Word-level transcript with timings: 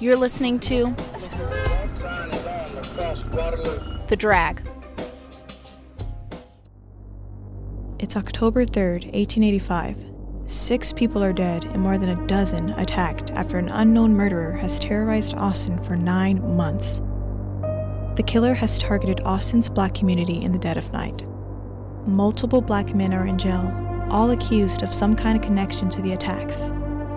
You're 0.00 0.16
listening 0.16 0.58
to 0.60 0.94
The 4.08 4.16
Drag. 4.18 4.62
It's 7.98 8.16
October 8.16 8.64
3rd, 8.64 9.12
1885. 9.12 9.96
Six 10.46 10.94
people 10.94 11.22
are 11.22 11.34
dead 11.34 11.64
and 11.64 11.82
more 11.82 11.98
than 11.98 12.08
a 12.08 12.26
dozen 12.26 12.70
attacked 12.70 13.30
after 13.32 13.58
an 13.58 13.68
unknown 13.68 14.14
murderer 14.14 14.52
has 14.52 14.80
terrorized 14.80 15.34
Austin 15.34 15.84
for 15.84 15.96
nine 15.96 16.40
months. 16.56 17.02
The 18.16 18.24
killer 18.26 18.54
has 18.54 18.78
targeted 18.78 19.20
Austin's 19.20 19.68
black 19.68 19.94
community 19.94 20.42
in 20.42 20.52
the 20.52 20.58
dead 20.58 20.78
of 20.78 20.90
night. 20.94 21.26
Multiple 22.06 22.62
black 22.62 22.94
men 22.94 23.12
are 23.12 23.26
in 23.26 23.36
jail, 23.36 23.70
all 24.08 24.30
accused 24.30 24.82
of 24.82 24.94
some 24.94 25.14
kind 25.14 25.36
of 25.36 25.44
connection 25.44 25.90
to 25.90 26.00
the 26.00 26.14
attacks. 26.14 26.70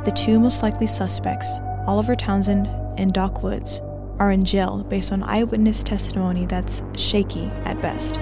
The 0.04 0.14
two 0.14 0.38
most 0.38 0.62
likely 0.62 0.88
suspects, 0.88 1.60
Oliver 1.86 2.16
Townsend 2.16 2.68
and 2.98 3.14
Doc 3.14 3.44
Woods, 3.44 3.82
are 4.20 4.32
in 4.32 4.46
jail 4.46 4.84
based 4.84 5.12
on 5.12 5.24
eyewitness 5.24 5.84
testimony 5.84 6.46
that's 6.46 6.84
shaky 6.96 7.46
at 7.66 7.82
best. 7.82 8.18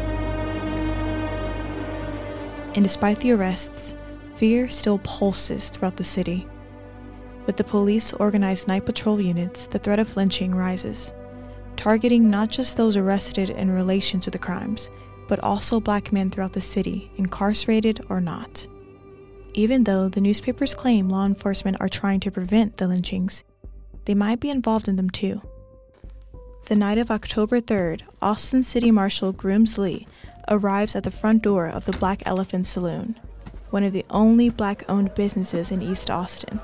And 2.73 2.83
despite 2.83 3.19
the 3.19 3.33
arrests, 3.33 3.93
fear 4.35 4.69
still 4.69 4.99
pulses 4.99 5.69
throughout 5.69 5.97
the 5.97 6.03
city. 6.03 6.47
With 7.45 7.57
the 7.57 7.63
police 7.63 8.13
organized 8.13 8.67
night 8.67 8.85
patrol 8.85 9.19
units, 9.19 9.67
the 9.67 9.79
threat 9.79 9.99
of 9.99 10.15
lynching 10.15 10.55
rises, 10.55 11.11
targeting 11.75 12.29
not 12.29 12.49
just 12.49 12.77
those 12.77 12.95
arrested 12.95 13.49
in 13.49 13.69
relation 13.69 14.19
to 14.21 14.31
the 14.31 14.39
crimes, 14.39 14.89
but 15.27 15.43
also 15.43 15.79
black 15.79 16.11
men 16.11 16.29
throughout 16.29 16.53
the 16.53 16.61
city, 16.61 17.11
incarcerated 17.17 18.05
or 18.09 18.21
not. 18.21 18.65
Even 19.53 19.83
though 19.83 20.07
the 20.07 20.21
newspapers 20.21 20.73
claim 20.73 21.09
law 21.09 21.25
enforcement 21.25 21.77
are 21.81 21.89
trying 21.89 22.21
to 22.21 22.31
prevent 22.31 22.77
the 22.77 22.87
lynchings, 22.87 23.43
they 24.11 24.15
might 24.15 24.41
be 24.41 24.49
involved 24.49 24.89
in 24.89 24.97
them 24.97 25.09
too. 25.09 25.41
The 26.65 26.75
night 26.75 26.97
of 26.97 27.09
October 27.09 27.61
3rd, 27.61 28.01
Austin 28.21 28.61
City 28.61 28.91
Marshal 28.91 29.31
Grooms 29.31 29.77
Lee 29.77 30.05
arrives 30.49 30.97
at 30.97 31.05
the 31.05 31.11
front 31.11 31.43
door 31.43 31.67
of 31.67 31.85
the 31.85 31.93
Black 31.93 32.21
Elephant 32.25 32.67
Saloon, 32.67 33.17
one 33.69 33.85
of 33.85 33.93
the 33.93 34.03
only 34.09 34.49
black 34.49 34.83
owned 34.89 35.15
businesses 35.15 35.71
in 35.71 35.81
East 35.81 36.09
Austin. 36.09 36.59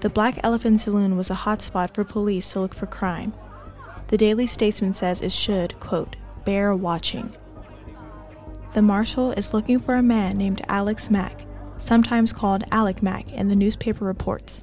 The 0.00 0.10
Black 0.10 0.38
Elephant 0.42 0.82
Saloon 0.82 1.16
was 1.16 1.30
a 1.30 1.34
hotspot 1.34 1.94
for 1.94 2.04
police 2.04 2.52
to 2.52 2.60
look 2.60 2.74
for 2.74 2.84
crime. 2.84 3.32
The 4.08 4.18
Daily 4.18 4.46
Statesman 4.46 4.92
says 4.92 5.22
it 5.22 5.32
should, 5.32 5.80
quote, 5.80 6.14
bear 6.44 6.76
watching. 6.76 7.34
The 8.74 8.82
marshal 8.82 9.32
is 9.32 9.54
looking 9.54 9.78
for 9.78 9.94
a 9.94 10.02
man 10.02 10.36
named 10.36 10.60
Alex 10.68 11.08
Mack, 11.08 11.46
sometimes 11.78 12.34
called 12.34 12.64
Alec 12.70 13.02
Mack 13.02 13.32
in 13.32 13.48
the 13.48 13.56
newspaper 13.56 14.04
reports. 14.04 14.62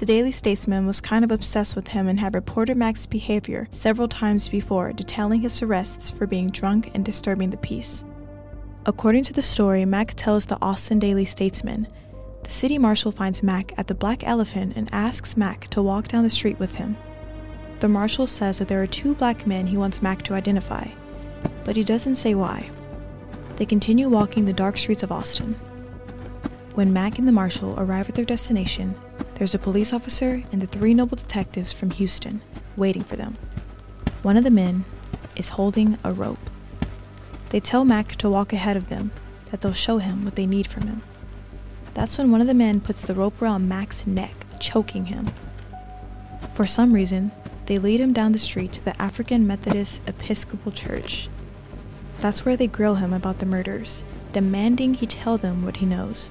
The 0.00 0.06
Daily 0.06 0.32
Statesman 0.32 0.86
was 0.86 0.98
kind 0.98 1.26
of 1.26 1.30
obsessed 1.30 1.76
with 1.76 1.88
him 1.88 2.08
and 2.08 2.18
had 2.18 2.34
reported 2.34 2.74
Mack's 2.74 3.04
behavior 3.04 3.68
several 3.70 4.08
times 4.08 4.48
before, 4.48 4.94
detailing 4.94 5.42
his 5.42 5.60
arrests 5.60 6.10
for 6.10 6.26
being 6.26 6.48
drunk 6.48 6.92
and 6.94 7.04
disturbing 7.04 7.50
the 7.50 7.58
peace. 7.58 8.02
According 8.86 9.24
to 9.24 9.34
the 9.34 9.42
story, 9.42 9.84
Mack 9.84 10.14
tells 10.16 10.46
the 10.46 10.56
Austin 10.62 11.00
Daily 11.00 11.26
Statesman, 11.26 11.86
the 12.42 12.50
city 12.50 12.78
marshal 12.78 13.12
finds 13.12 13.42
Mack 13.42 13.78
at 13.78 13.88
the 13.88 13.94
Black 13.94 14.26
Elephant 14.26 14.74
and 14.74 14.88
asks 14.90 15.36
Mack 15.36 15.68
to 15.68 15.82
walk 15.82 16.08
down 16.08 16.24
the 16.24 16.30
street 16.30 16.58
with 16.58 16.76
him. 16.76 16.96
The 17.80 17.88
marshal 17.90 18.26
says 18.26 18.58
that 18.58 18.68
there 18.68 18.82
are 18.82 18.86
two 18.86 19.14
black 19.14 19.46
men 19.46 19.66
he 19.66 19.76
wants 19.76 20.00
Mack 20.00 20.22
to 20.22 20.34
identify, 20.34 20.88
but 21.62 21.76
he 21.76 21.84
doesn't 21.84 22.16
say 22.16 22.34
why. 22.34 22.70
They 23.56 23.66
continue 23.66 24.08
walking 24.08 24.46
the 24.46 24.54
dark 24.54 24.78
streets 24.78 25.02
of 25.02 25.12
Austin. 25.12 25.52
When 26.72 26.90
Mack 26.90 27.18
and 27.18 27.28
the 27.28 27.32
marshal 27.32 27.74
arrive 27.78 28.08
at 28.08 28.14
their 28.14 28.24
destination, 28.24 28.94
there's 29.40 29.54
a 29.54 29.58
police 29.58 29.94
officer 29.94 30.42
and 30.52 30.60
the 30.60 30.66
three 30.66 30.92
noble 30.92 31.16
detectives 31.16 31.72
from 31.72 31.92
Houston 31.92 32.42
waiting 32.76 33.02
for 33.02 33.16
them. 33.16 33.38
One 34.20 34.36
of 34.36 34.44
the 34.44 34.50
men 34.50 34.84
is 35.34 35.48
holding 35.48 35.96
a 36.04 36.12
rope. 36.12 36.50
They 37.48 37.58
tell 37.58 37.86
Mack 37.86 38.16
to 38.16 38.28
walk 38.28 38.52
ahead 38.52 38.76
of 38.76 38.90
them, 38.90 39.12
that 39.46 39.62
they'll 39.62 39.72
show 39.72 39.96
him 39.96 40.26
what 40.26 40.36
they 40.36 40.44
need 40.44 40.66
from 40.66 40.88
him. 40.88 41.00
That's 41.94 42.18
when 42.18 42.30
one 42.30 42.42
of 42.42 42.48
the 42.48 42.52
men 42.52 42.82
puts 42.82 43.00
the 43.00 43.14
rope 43.14 43.40
around 43.40 43.66
Mack's 43.66 44.06
neck, 44.06 44.34
choking 44.60 45.06
him. 45.06 45.30
For 46.52 46.66
some 46.66 46.92
reason, 46.92 47.32
they 47.64 47.78
lead 47.78 47.98
him 47.98 48.12
down 48.12 48.32
the 48.32 48.38
street 48.38 48.74
to 48.74 48.84
the 48.84 49.00
African 49.00 49.46
Methodist 49.46 50.02
Episcopal 50.06 50.70
Church. 50.70 51.30
That's 52.20 52.44
where 52.44 52.58
they 52.58 52.66
grill 52.66 52.96
him 52.96 53.14
about 53.14 53.38
the 53.38 53.46
murders, 53.46 54.04
demanding 54.34 54.92
he 54.92 55.06
tell 55.06 55.38
them 55.38 55.64
what 55.64 55.78
he 55.78 55.86
knows. 55.86 56.30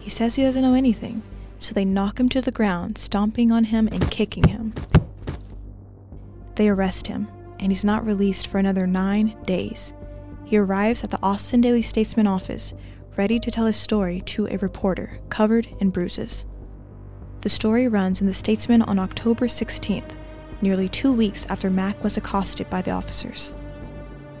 He 0.00 0.10
says 0.10 0.34
he 0.34 0.42
doesn't 0.42 0.60
know 0.60 0.74
anything, 0.74 1.22
so 1.62 1.74
they 1.74 1.84
knock 1.84 2.18
him 2.18 2.28
to 2.28 2.40
the 2.40 2.50
ground, 2.50 2.98
stomping 2.98 3.50
on 3.50 3.64
him 3.64 3.88
and 3.90 4.10
kicking 4.10 4.44
him. 4.44 4.74
They 6.56 6.68
arrest 6.68 7.06
him, 7.06 7.28
and 7.58 7.70
he's 7.70 7.84
not 7.84 8.04
released 8.04 8.46
for 8.46 8.58
another 8.58 8.86
nine 8.86 9.36
days. 9.44 9.92
He 10.44 10.58
arrives 10.58 11.02
at 11.02 11.10
the 11.10 11.22
Austin 11.22 11.60
Daily 11.60 11.82
Statesman 11.82 12.26
office, 12.26 12.74
ready 13.16 13.38
to 13.40 13.50
tell 13.50 13.66
his 13.66 13.76
story 13.76 14.20
to 14.26 14.46
a 14.48 14.58
reporter, 14.58 15.20
covered 15.28 15.66
in 15.80 15.90
bruises. 15.90 16.44
The 17.40 17.48
story 17.48 17.88
runs 17.88 18.20
in 18.20 18.26
the 18.26 18.34
Statesman 18.34 18.82
on 18.82 18.98
October 18.98 19.46
16th, 19.46 20.10
nearly 20.60 20.88
two 20.88 21.12
weeks 21.12 21.46
after 21.46 21.70
Mack 21.70 22.02
was 22.04 22.16
accosted 22.16 22.68
by 22.68 22.82
the 22.82 22.90
officers. 22.90 23.54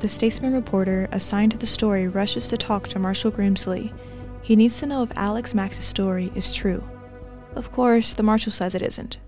The 0.00 0.08
Statesman 0.08 0.52
reporter 0.52 1.08
assigned 1.12 1.52
to 1.52 1.58
the 1.58 1.66
story 1.66 2.08
rushes 2.08 2.48
to 2.48 2.56
talk 2.56 2.88
to 2.88 2.98
Marshal 2.98 3.30
Grooms 3.30 3.66
Lee 3.66 3.92
he 4.42 4.56
needs 4.56 4.80
to 4.80 4.86
know 4.86 5.04
if 5.04 5.16
Alex 5.16 5.54
Mack's 5.54 5.82
story 5.82 6.32
is 6.34 6.54
true. 6.54 6.82
Of 7.54 7.70
course, 7.70 8.14
the 8.14 8.22
marshal 8.22 8.52
says 8.52 8.74
it 8.74 8.82
isn't. 8.82 9.18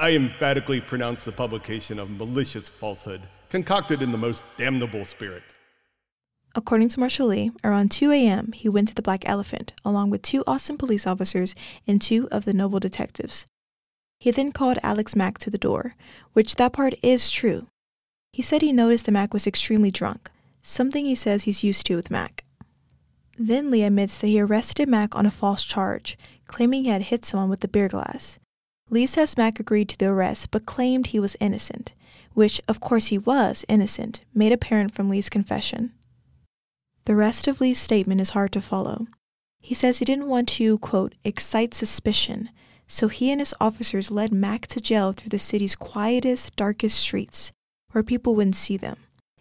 I 0.00 0.12
emphatically 0.14 0.80
pronounce 0.80 1.24
the 1.24 1.32
publication 1.32 1.98
of 1.98 2.10
malicious 2.10 2.68
falsehood, 2.68 3.22
concocted 3.50 4.02
in 4.02 4.10
the 4.10 4.18
most 4.18 4.42
damnable 4.56 5.04
spirit. 5.04 5.42
According 6.56 6.88
to 6.90 7.00
Marshal 7.00 7.28
Lee, 7.28 7.50
around 7.64 7.90
2 7.90 8.12
a.m., 8.12 8.52
he 8.52 8.68
went 8.68 8.88
to 8.88 8.94
the 8.94 9.02
Black 9.02 9.28
Elephant, 9.28 9.72
along 9.84 10.10
with 10.10 10.22
two 10.22 10.44
Austin 10.46 10.76
police 10.78 11.06
officers 11.06 11.54
and 11.86 12.00
two 12.00 12.28
of 12.30 12.44
the 12.44 12.54
noble 12.54 12.80
detectives. 12.80 13.46
He 14.20 14.30
then 14.30 14.52
called 14.52 14.78
Alex 14.82 15.16
Mack 15.16 15.38
to 15.38 15.50
the 15.50 15.58
door, 15.58 15.96
which 16.32 16.54
that 16.54 16.72
part 16.72 16.94
is 17.02 17.30
true. 17.30 17.66
He 18.32 18.42
said 18.42 18.62
he 18.62 18.72
noticed 18.72 19.06
that 19.06 19.12
Mack 19.12 19.34
was 19.34 19.46
extremely 19.46 19.90
drunk, 19.90 20.30
something 20.62 21.04
he 21.04 21.14
says 21.14 21.42
he's 21.42 21.64
used 21.64 21.86
to 21.86 21.96
with 21.96 22.10
Mack. 22.10 22.44
Then 23.36 23.70
Lee 23.70 23.82
admits 23.82 24.18
that 24.18 24.28
he 24.28 24.40
arrested 24.40 24.88
Mack 24.88 25.16
on 25.16 25.26
a 25.26 25.30
false 25.30 25.64
charge, 25.64 26.16
claiming 26.46 26.84
he 26.84 26.90
had 26.90 27.02
hit 27.02 27.24
someone 27.24 27.50
with 27.50 27.60
the 27.60 27.68
beer 27.68 27.88
glass. 27.88 28.38
Lee 28.90 29.06
says 29.06 29.36
Mack 29.36 29.58
agreed 29.58 29.88
to 29.88 29.98
the 29.98 30.06
arrest 30.06 30.50
but 30.50 30.66
claimed 30.66 31.08
he 31.08 31.20
was 31.20 31.36
innocent, 31.40 31.92
which, 32.34 32.60
of 32.68 32.80
course, 32.80 33.06
he 33.06 33.18
was 33.18 33.64
innocent, 33.68 34.20
made 34.34 34.52
apparent 34.52 34.92
from 34.92 35.08
Lee's 35.08 35.28
confession. 35.28 35.92
The 37.06 37.16
rest 37.16 37.46
of 37.46 37.60
Lee's 37.60 37.80
statement 37.80 38.20
is 38.20 38.30
hard 38.30 38.52
to 38.52 38.60
follow. 38.60 39.06
He 39.60 39.74
says 39.74 39.98
he 39.98 40.04
didn't 40.04 40.28
want 40.28 40.48
to, 40.50 40.78
quote, 40.78 41.14
excite 41.24 41.74
suspicion, 41.74 42.50
so 42.86 43.08
he 43.08 43.30
and 43.30 43.40
his 43.40 43.54
officers 43.60 44.10
led 44.10 44.32
Mack 44.32 44.66
to 44.68 44.80
jail 44.80 45.12
through 45.12 45.30
the 45.30 45.38
city's 45.38 45.74
quietest, 45.74 46.54
darkest 46.56 46.98
streets, 46.98 47.50
where 47.92 48.02
people 48.02 48.34
wouldn't 48.34 48.56
see 48.56 48.76
them. 48.76 48.98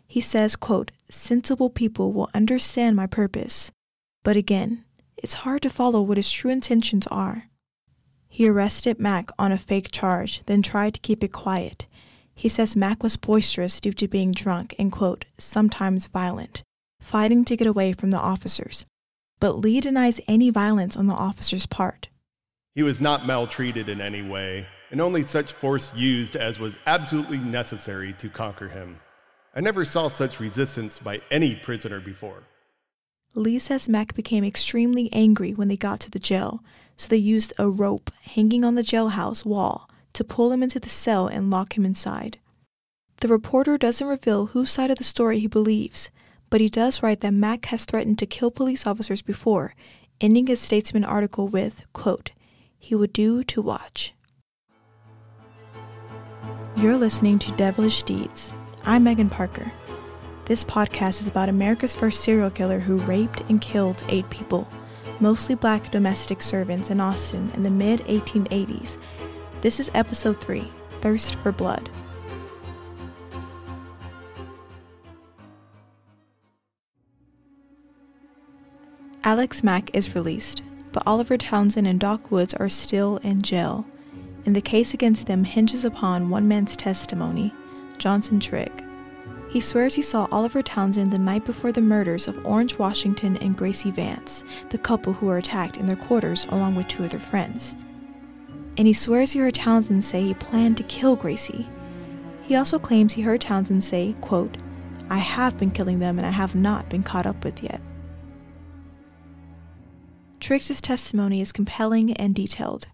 He 0.08 0.22
says, 0.22 0.56
quote, 0.56 0.92
sensible 1.09 1.69
people 1.69 2.13
will 2.13 2.30
understand 2.34 2.96
my 2.96 3.08
purpose, 3.08 3.72
but 4.24 4.38
again, 4.38 4.86
it's 5.18 5.35
hard 5.35 5.62
to 5.62 5.69
follow 5.69 6.01
what 6.01 6.18
his 6.18 6.31
true 6.31 6.51
intentions 6.51 7.07
are. 7.07 7.46
He 8.28 8.47
arrested 8.47 9.00
Mack 9.00 9.29
on 9.38 9.51
a 9.51 9.57
fake 9.57 9.91
charge, 9.91 10.41
then 10.47 10.62
tried 10.63 10.96
to 10.96 11.00
keep 11.00 11.24
it 11.24 11.31
quiet. 11.31 11.85
He 12.34 12.50
says 12.50 12.75
Mack 12.75 13.03
was 13.03 13.16
boisterous 13.16 13.79
due 13.79 13.94
to 13.94 14.07
being 14.07 14.31
drunk 14.31 14.74
and, 14.79 14.91
quote, 14.91 15.25
sometimes 15.38 16.07
violent, 16.07 16.63
fighting 17.00 17.46
to 17.46 17.56
get 17.56 17.68
away 17.68 17.94
from 17.94 18.09
the 18.09 18.18
officers. 18.18 18.85
But 19.40 19.59
Lee 19.59 19.79
denies 19.79 20.19
any 20.28 20.50
violence 20.50 20.97
on 20.97 21.07
the 21.07 21.13
officer's 21.13 21.68
part. 21.68 22.09
He 22.74 22.81
was 22.81 23.00
not 23.00 23.25
maltreated 23.28 23.88
in 23.88 24.01
any 24.01 24.24
way, 24.24 24.66
and 24.90 25.00
only 25.00 25.22
such 25.24 25.53
force 25.53 25.94
used 25.95 26.36
as 26.36 26.59
was 26.59 26.80
absolutely 26.88 27.38
necessary 27.38 28.13
to 28.13 28.30
conquer 28.30 28.68
him. 28.68 29.00
I 29.56 29.62
never 29.62 29.86
saw 29.86 30.07
such 30.07 30.39
resistance 30.39 30.98
by 30.98 31.21
any 31.30 31.56
prisoner 31.56 32.00
before. 32.00 32.42
Lee 33.35 33.57
says 33.57 33.89
Mack 33.89 34.13
became 34.13 34.44
extremely 34.44 35.09
angry 35.12 35.53
when 35.53 35.68
they 35.68 35.77
got 35.77 36.00
to 36.01 36.12
the 36.12 36.19
jail, 36.19 36.63
so 36.97 37.07
they 37.07 37.18
used 37.18 37.53
a 37.57 37.69
rope 37.69 38.12
hanging 38.21 38.63
on 38.63 38.75
the 38.75 38.83
jailhouse 38.83 39.44
wall 39.44 39.89
to 40.13 40.24
pull 40.24 40.51
him 40.51 40.62
into 40.62 40.80
the 40.80 40.89
cell 40.89 41.27
and 41.27 41.50
lock 41.50 41.75
him 41.75 41.85
inside. 41.85 42.38
The 43.21 43.27
reporter 43.27 43.77
doesn't 43.77 44.07
reveal 44.07 44.47
whose 44.47 44.71
side 44.71 44.91
of 44.91 44.97
the 44.97 45.03
story 45.03 45.39
he 45.39 45.47
believes, 45.47 46.12
but 46.50 46.62
he 46.62 46.69
does 46.69 47.01
write 47.01 47.21
that 47.21 47.33
Mack 47.33 47.65
has 47.65 47.85
threatened 47.85 48.19
to 48.19 48.27
kill 48.27 48.51
police 48.51 48.85
officers 48.85 49.24
before, 49.24 49.74
ending 50.21 50.45
his 50.45 50.59
Statesman 50.59 51.03
article 51.03 51.47
with, 51.47 51.85
quote, 51.94 52.31
he 52.77 52.94
would 52.94 53.13
do 53.13 53.44
to 53.45 53.62
watch. 53.62 54.13
You're 56.75 56.97
listening 56.97 57.39
to 57.39 57.51
Devilish 57.53 58.03
Deeds. 58.03 58.51
I'm 58.83 59.06
Megan 59.06 59.30
Parker. 59.30 59.71
This 60.45 60.66
podcast 60.66 61.22
is 61.22 61.28
about 61.30 61.48
America's 61.48 61.95
first 61.95 62.22
serial 62.22 62.50
killer 62.50 62.80
who 62.80 63.00
raped 63.00 63.42
and 63.50 63.62
killed 63.62 64.04
eight 64.10 64.30
people, 64.30 64.68
mostly 65.22 65.56
black 65.56 65.90
domestic 65.90 66.42
servants 66.42 66.90
in 66.90 67.00
Austin 67.00 67.50
in 67.54 67.63
the 67.63 67.72
mid 67.72 68.01
1880s. 68.01 68.98
This 69.62 69.80
is 69.80 69.90
episode 69.94 70.42
3 70.42 70.69
thirst 71.00 71.36
for 71.36 71.54
blood. 71.54 71.90
Alex 79.24 79.63
Mack 79.63 79.95
is 79.95 80.13
released, 80.13 80.62
but 80.92 81.04
Oliver 81.06 81.38
Townsend 81.38 81.88
and 81.88 82.01
Doc 82.01 82.31
Woods 82.31 82.54
are 82.54 82.68
still 82.68 83.16
in 83.18 83.42
jail, 83.42 83.86
and 84.45 84.54
the 84.54 84.62
case 84.62 84.94
against 84.94 85.28
them 85.28 85.45
hinges 85.45 85.86
upon 85.86 86.30
one 86.30 86.50
man's 86.50 86.75
testimony, 86.75 87.54
Johnson 87.98 88.42
Trigg. 88.42 88.82
He 89.54 89.62
swears 89.62 89.94
he 89.94 90.02
saw 90.02 90.28
Oliver 90.32 90.64
Townsend 90.64 91.12
the 91.12 91.20
night 91.20 91.46
before 91.46 91.72
the 91.72 91.80
murders 91.80 92.28
of 92.28 92.44
Orange 92.44 92.80
Washington 92.80 93.38
and 93.38 93.56
Gracie 93.56 93.92
Vance, 93.92 94.44
the 94.72 94.80
couple 94.80 95.14
who 95.14 95.28
were 95.28 95.38
attacked 95.38 95.78
in 95.78 95.86
their 95.86 95.96
quarters 95.96 96.48
along 96.50 96.74
with 96.74 96.88
two 96.88 97.04
of 97.04 97.12
their 97.12 97.20
friends. 97.20 97.76
And 98.78 98.88
he 98.88 98.94
swears 98.94 99.32
he 99.32 99.40
heard 99.40 99.54
Townsend 99.54 100.06
say 100.06 100.24
he 100.24 100.34
planned 100.34 100.78
to 100.78 100.84
kill 100.84 101.16
Gracie. 101.16 101.70
He 102.42 102.56
also 102.56 102.80
claims 102.80 103.14
he 103.14 103.22
heard 103.22 103.42
Townsend 103.42 103.84
say, 103.84 104.16
quote, 104.22 104.58
I 105.12 105.20
have 105.20 105.56
been 105.60 105.70
killing 105.70 106.00
them 106.00 106.18
and 106.18 106.26
I 106.26 106.32
have 106.32 106.56
not 106.56 106.90
been 106.90 107.04
caught 107.04 107.28
up 107.28 107.44
with 107.44 107.62
yet. 107.62 107.80
Triggs' 110.40 110.82
testimony 110.82 111.42
is 111.42 111.52
compelling 111.52 112.12
and 112.14 112.34
detailed. 112.34 112.88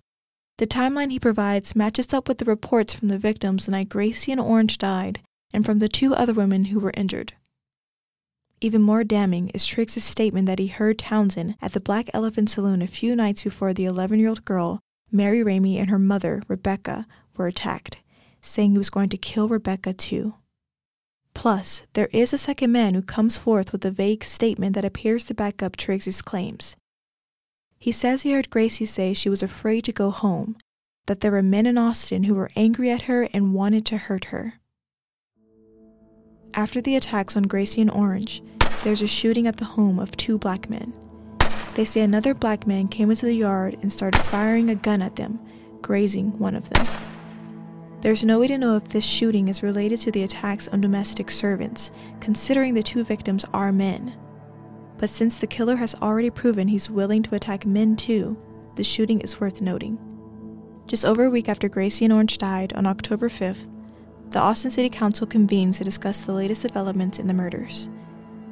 The 0.57 0.67
timeline 0.67 1.11
he 1.11 1.19
provides 1.19 1.73
matches 1.73 2.13
up 2.13 2.27
with 2.27 2.39
the 2.39 2.43
reports 2.43 2.93
from 2.93 3.07
the 3.07 3.17
victims 3.17 3.65
the 3.65 3.71
night 3.71 3.87
Gracie 3.87 4.33
and 4.33 4.41
Orange 4.41 4.77
died 4.77 5.21
and 5.53 5.65
from 5.65 5.79
the 5.79 5.89
two 5.89 6.13
other 6.13 6.33
women 6.33 6.65
who 6.65 6.79
were 6.79 6.93
injured. 6.95 7.33
Even 8.61 8.81
more 8.81 9.03
damning 9.03 9.49
is 9.49 9.65
Triggs' 9.65 10.03
statement 10.03 10.45
that 10.47 10.59
he 10.59 10.67
heard 10.67 10.99
Townsend 10.99 11.55
at 11.61 11.71
the 11.71 11.79
Black 11.79 12.09
Elephant 12.13 12.49
Saloon 12.49 12.81
a 12.81 12.87
few 12.87 13.15
nights 13.15 13.43
before 13.43 13.73
the 13.73 13.85
11 13.85 14.19
year 14.19 14.29
old 14.29 14.43
girl, 14.43 14.79
Mary 15.11 15.43
Ramey, 15.43 15.77
and 15.77 15.89
her 15.89 15.99
mother, 15.99 16.43
Rebecca, 16.47 17.07
were 17.37 17.47
attacked, 17.47 17.99
saying 18.41 18.71
he 18.71 18.77
was 18.77 18.89
going 18.89 19.09
to 19.09 19.17
kill 19.17 19.47
Rebecca 19.47 19.93
too. 19.93 20.35
Plus, 21.33 21.83
there 21.93 22.09
is 22.11 22.33
a 22.33 22.37
second 22.37 22.71
man 22.71 22.95
who 22.95 23.01
comes 23.01 23.37
forth 23.37 23.71
with 23.71 23.85
a 23.85 23.91
vague 23.91 24.25
statement 24.25 24.75
that 24.75 24.83
appears 24.83 25.23
to 25.23 25.33
back 25.33 25.63
up 25.63 25.77
Triggs' 25.77 26.21
claims. 26.21 26.75
He 27.77 27.93
says 27.93 28.23
he 28.23 28.33
heard 28.33 28.49
Gracie 28.49 28.85
say 28.85 29.13
she 29.13 29.29
was 29.29 29.41
afraid 29.41 29.85
to 29.85 29.93
go 29.93 30.11
home, 30.11 30.57
that 31.05 31.21
there 31.21 31.31
were 31.31 31.41
men 31.41 31.65
in 31.65 31.77
Austin 31.77 32.23
who 32.23 32.35
were 32.35 32.51
angry 32.57 32.91
at 32.91 33.03
her 33.03 33.29
and 33.31 33.53
wanted 33.53 33.85
to 33.85 33.97
hurt 33.97 34.25
her. 34.25 34.55
After 36.55 36.81
the 36.81 36.95
attacks 36.95 37.37
on 37.37 37.43
Gracie 37.43 37.81
and 37.81 37.91
Orange, 37.91 38.41
there's 38.83 39.01
a 39.01 39.07
shooting 39.07 39.47
at 39.47 39.57
the 39.57 39.65
home 39.65 39.99
of 39.99 40.15
two 40.17 40.39
black 40.39 40.69
men. 40.69 40.93
They 41.75 41.85
say 41.85 42.01
another 42.01 42.33
black 42.33 42.65
man 42.65 42.87
came 42.87 43.09
into 43.11 43.25
the 43.25 43.33
yard 43.33 43.75
and 43.81 43.91
started 43.91 44.21
firing 44.23 44.69
a 44.69 44.75
gun 44.75 45.01
at 45.01 45.15
them, 45.15 45.39
grazing 45.81 46.37
one 46.39 46.55
of 46.55 46.69
them. 46.69 46.87
There's 48.01 48.23
no 48.23 48.39
way 48.39 48.47
to 48.47 48.57
know 48.57 48.77
if 48.77 48.87
this 48.87 49.05
shooting 49.05 49.47
is 49.47 49.61
related 49.61 49.99
to 50.01 50.11
the 50.11 50.23
attacks 50.23 50.67
on 50.69 50.81
domestic 50.81 51.29
servants, 51.29 51.91
considering 52.19 52.73
the 52.73 52.83
two 52.83 53.03
victims 53.03 53.45
are 53.53 53.71
men. 53.71 54.13
But 54.97 55.09
since 55.09 55.37
the 55.37 55.47
killer 55.47 55.75
has 55.75 55.95
already 56.01 56.29
proven 56.29 56.67
he's 56.67 56.89
willing 56.89 57.23
to 57.23 57.35
attack 57.35 57.65
men 57.65 57.95
too, 57.95 58.37
the 58.75 58.83
shooting 58.83 59.21
is 59.21 59.39
worth 59.39 59.61
noting. 59.61 59.99
Just 60.87 61.05
over 61.05 61.25
a 61.25 61.29
week 61.29 61.47
after 61.47 61.69
Gracie 61.69 62.05
and 62.05 62.13
Orange 62.13 62.37
died 62.37 62.73
on 62.73 62.85
October 62.85 63.29
5th, 63.29 63.69
the 64.31 64.39
Austin 64.39 64.71
City 64.71 64.89
Council 64.89 65.25
convenes 65.25 65.77
to 65.77 65.83
discuss 65.83 66.21
the 66.21 66.33
latest 66.33 66.61
developments 66.61 67.19
in 67.19 67.27
the 67.27 67.33
murders. 67.33 67.89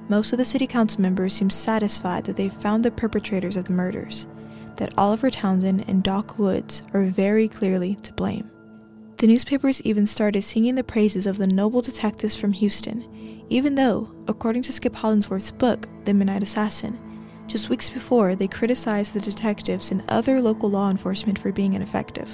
Most 0.09 0.31
of 0.31 0.37
the 0.37 0.45
City 0.45 0.67
Council 0.67 1.01
members 1.01 1.33
seem 1.33 1.49
satisfied 1.49 2.25
that 2.25 2.37
they've 2.37 2.53
found 2.53 2.83
the 2.83 2.91
perpetrators 2.91 3.55
of 3.55 3.65
the 3.65 3.73
murders, 3.73 4.27
that 4.77 4.93
Oliver 4.97 5.29
Townsend 5.29 5.85
and 5.87 6.03
Doc 6.03 6.39
Woods 6.39 6.81
are 6.93 7.03
very 7.03 7.47
clearly 7.47 7.95
to 7.95 8.13
blame. 8.13 8.49
The 9.17 9.27
newspapers 9.27 9.81
even 9.81 10.07
started 10.07 10.43
singing 10.43 10.75
the 10.75 10.83
praises 10.83 11.25
of 11.25 11.37
the 11.37 11.47
noble 11.47 11.81
detectives 11.81 12.35
from 12.35 12.53
Houston 12.53 13.03
even 13.49 13.75
though, 13.75 14.11
according 14.27 14.61
to 14.63 14.73
Skip 14.73 14.95
Hollandsworth's 14.95 15.51
book, 15.51 15.87
The 16.05 16.13
Midnight 16.13 16.43
Assassin, 16.43 16.99
just 17.47 17.69
weeks 17.69 17.89
before 17.89 18.35
they 18.35 18.47
criticized 18.47 19.13
the 19.13 19.21
detectives 19.21 19.91
and 19.91 20.03
other 20.09 20.41
local 20.41 20.69
law 20.69 20.89
enforcement 20.89 21.39
for 21.39 21.53
being 21.53 21.73
ineffective. 21.73 22.29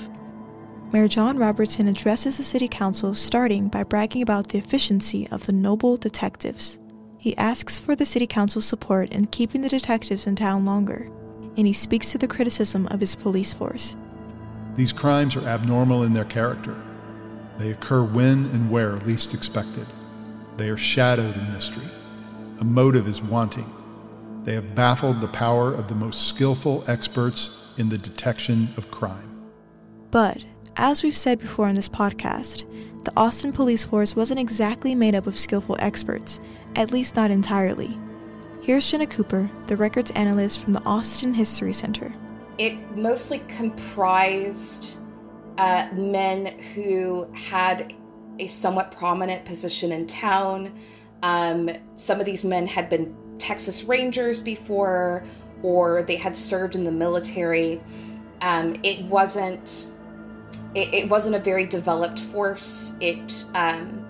Mayor 0.93 1.07
John 1.07 1.39
Robertson 1.39 1.87
addresses 1.87 2.37
the 2.37 2.43
city 2.43 2.67
council 2.67 3.15
starting 3.15 3.67
by 3.67 3.81
bragging 3.81 4.21
about 4.21 4.49
the 4.49 4.59
efficiency 4.59 5.27
of 5.31 5.47
the 5.47 5.51
noble 5.51 5.97
detectives. 5.97 6.77
He 7.17 7.35
asks 7.35 7.79
for 7.79 7.95
the 7.95 8.05
city 8.05 8.27
council's 8.27 8.65
support 8.65 9.09
in 9.09 9.25
keeping 9.25 9.61
the 9.61 9.69
detectives 9.69 10.27
in 10.27 10.35
town 10.35 10.65
longer, 10.65 11.09
and 11.57 11.65
he 11.65 11.73
speaks 11.73 12.11
to 12.11 12.19
the 12.19 12.27
criticism 12.27 12.85
of 12.91 12.99
his 12.99 13.15
police 13.15 13.51
force. 13.51 13.95
These 14.75 14.93
crimes 14.93 15.35
are 15.35 15.47
abnormal 15.47 16.03
in 16.03 16.13
their 16.13 16.25
character. 16.25 16.79
They 17.57 17.71
occur 17.71 18.03
when 18.03 18.45
and 18.51 18.69
where 18.69 18.93
least 18.97 19.33
expected. 19.33 19.87
They 20.57 20.69
are 20.69 20.77
shadowed 20.77 21.35
in 21.35 21.53
mystery. 21.53 21.87
A 22.59 22.63
motive 22.63 23.07
is 23.07 23.19
wanting. 23.19 23.73
They 24.43 24.53
have 24.53 24.75
baffled 24.75 25.21
the 25.21 25.27
power 25.29 25.73
of 25.73 25.87
the 25.87 25.95
most 25.95 26.27
skillful 26.27 26.83
experts 26.85 27.73
in 27.79 27.89
the 27.89 27.97
detection 27.97 28.71
of 28.77 28.91
crime. 28.91 29.49
But, 30.11 30.45
as 30.75 31.03
we've 31.03 31.17
said 31.17 31.39
before 31.39 31.67
in 31.69 31.75
this 31.75 31.89
podcast, 31.89 32.65
the 33.03 33.13
Austin 33.17 33.51
police 33.51 33.85
force 33.85 34.15
wasn't 34.15 34.39
exactly 34.39 34.95
made 34.95 35.15
up 35.15 35.27
of 35.27 35.37
skillful 35.37 35.75
experts, 35.79 36.39
at 36.75 36.91
least 36.91 37.15
not 37.15 37.31
entirely. 37.31 37.97
Here's 38.61 38.89
Jenna 38.89 39.05
Cooper, 39.05 39.49
the 39.67 39.75
records 39.75 40.11
analyst 40.11 40.63
from 40.63 40.73
the 40.73 40.83
Austin 40.85 41.33
History 41.33 41.73
Center. 41.73 42.13
It 42.57 42.75
mostly 42.95 43.39
comprised 43.47 44.99
uh, 45.57 45.89
men 45.93 46.59
who 46.73 47.27
had 47.33 47.93
a 48.39 48.47
somewhat 48.47 48.91
prominent 48.91 49.45
position 49.45 49.91
in 49.91 50.07
town. 50.07 50.73
Um, 51.21 51.69
some 51.97 52.19
of 52.19 52.25
these 52.25 52.45
men 52.45 52.65
had 52.65 52.89
been 52.89 53.15
Texas 53.37 53.83
Rangers 53.83 54.39
before, 54.39 55.25
or 55.61 56.03
they 56.03 56.15
had 56.15 56.35
served 56.35 56.75
in 56.75 56.83
the 56.83 56.91
military. 56.91 57.81
Um, 58.41 58.79
it 58.83 59.03
wasn't. 59.05 59.91
It, 60.75 60.93
it, 60.93 61.09
wasn't 61.09 61.35
a 61.35 61.39
very 61.39 61.65
developed 61.65 62.19
force. 62.19 62.95
It. 62.99 63.45
Um, 63.53 64.05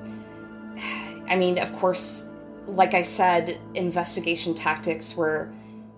I 1.28 1.36
mean, 1.36 1.60
of 1.60 1.74
course, 1.78 2.30
like 2.66 2.94
I 2.94 3.02
said, 3.02 3.60
investigation 3.76 4.56
tactics 4.56 5.16
were 5.16 5.52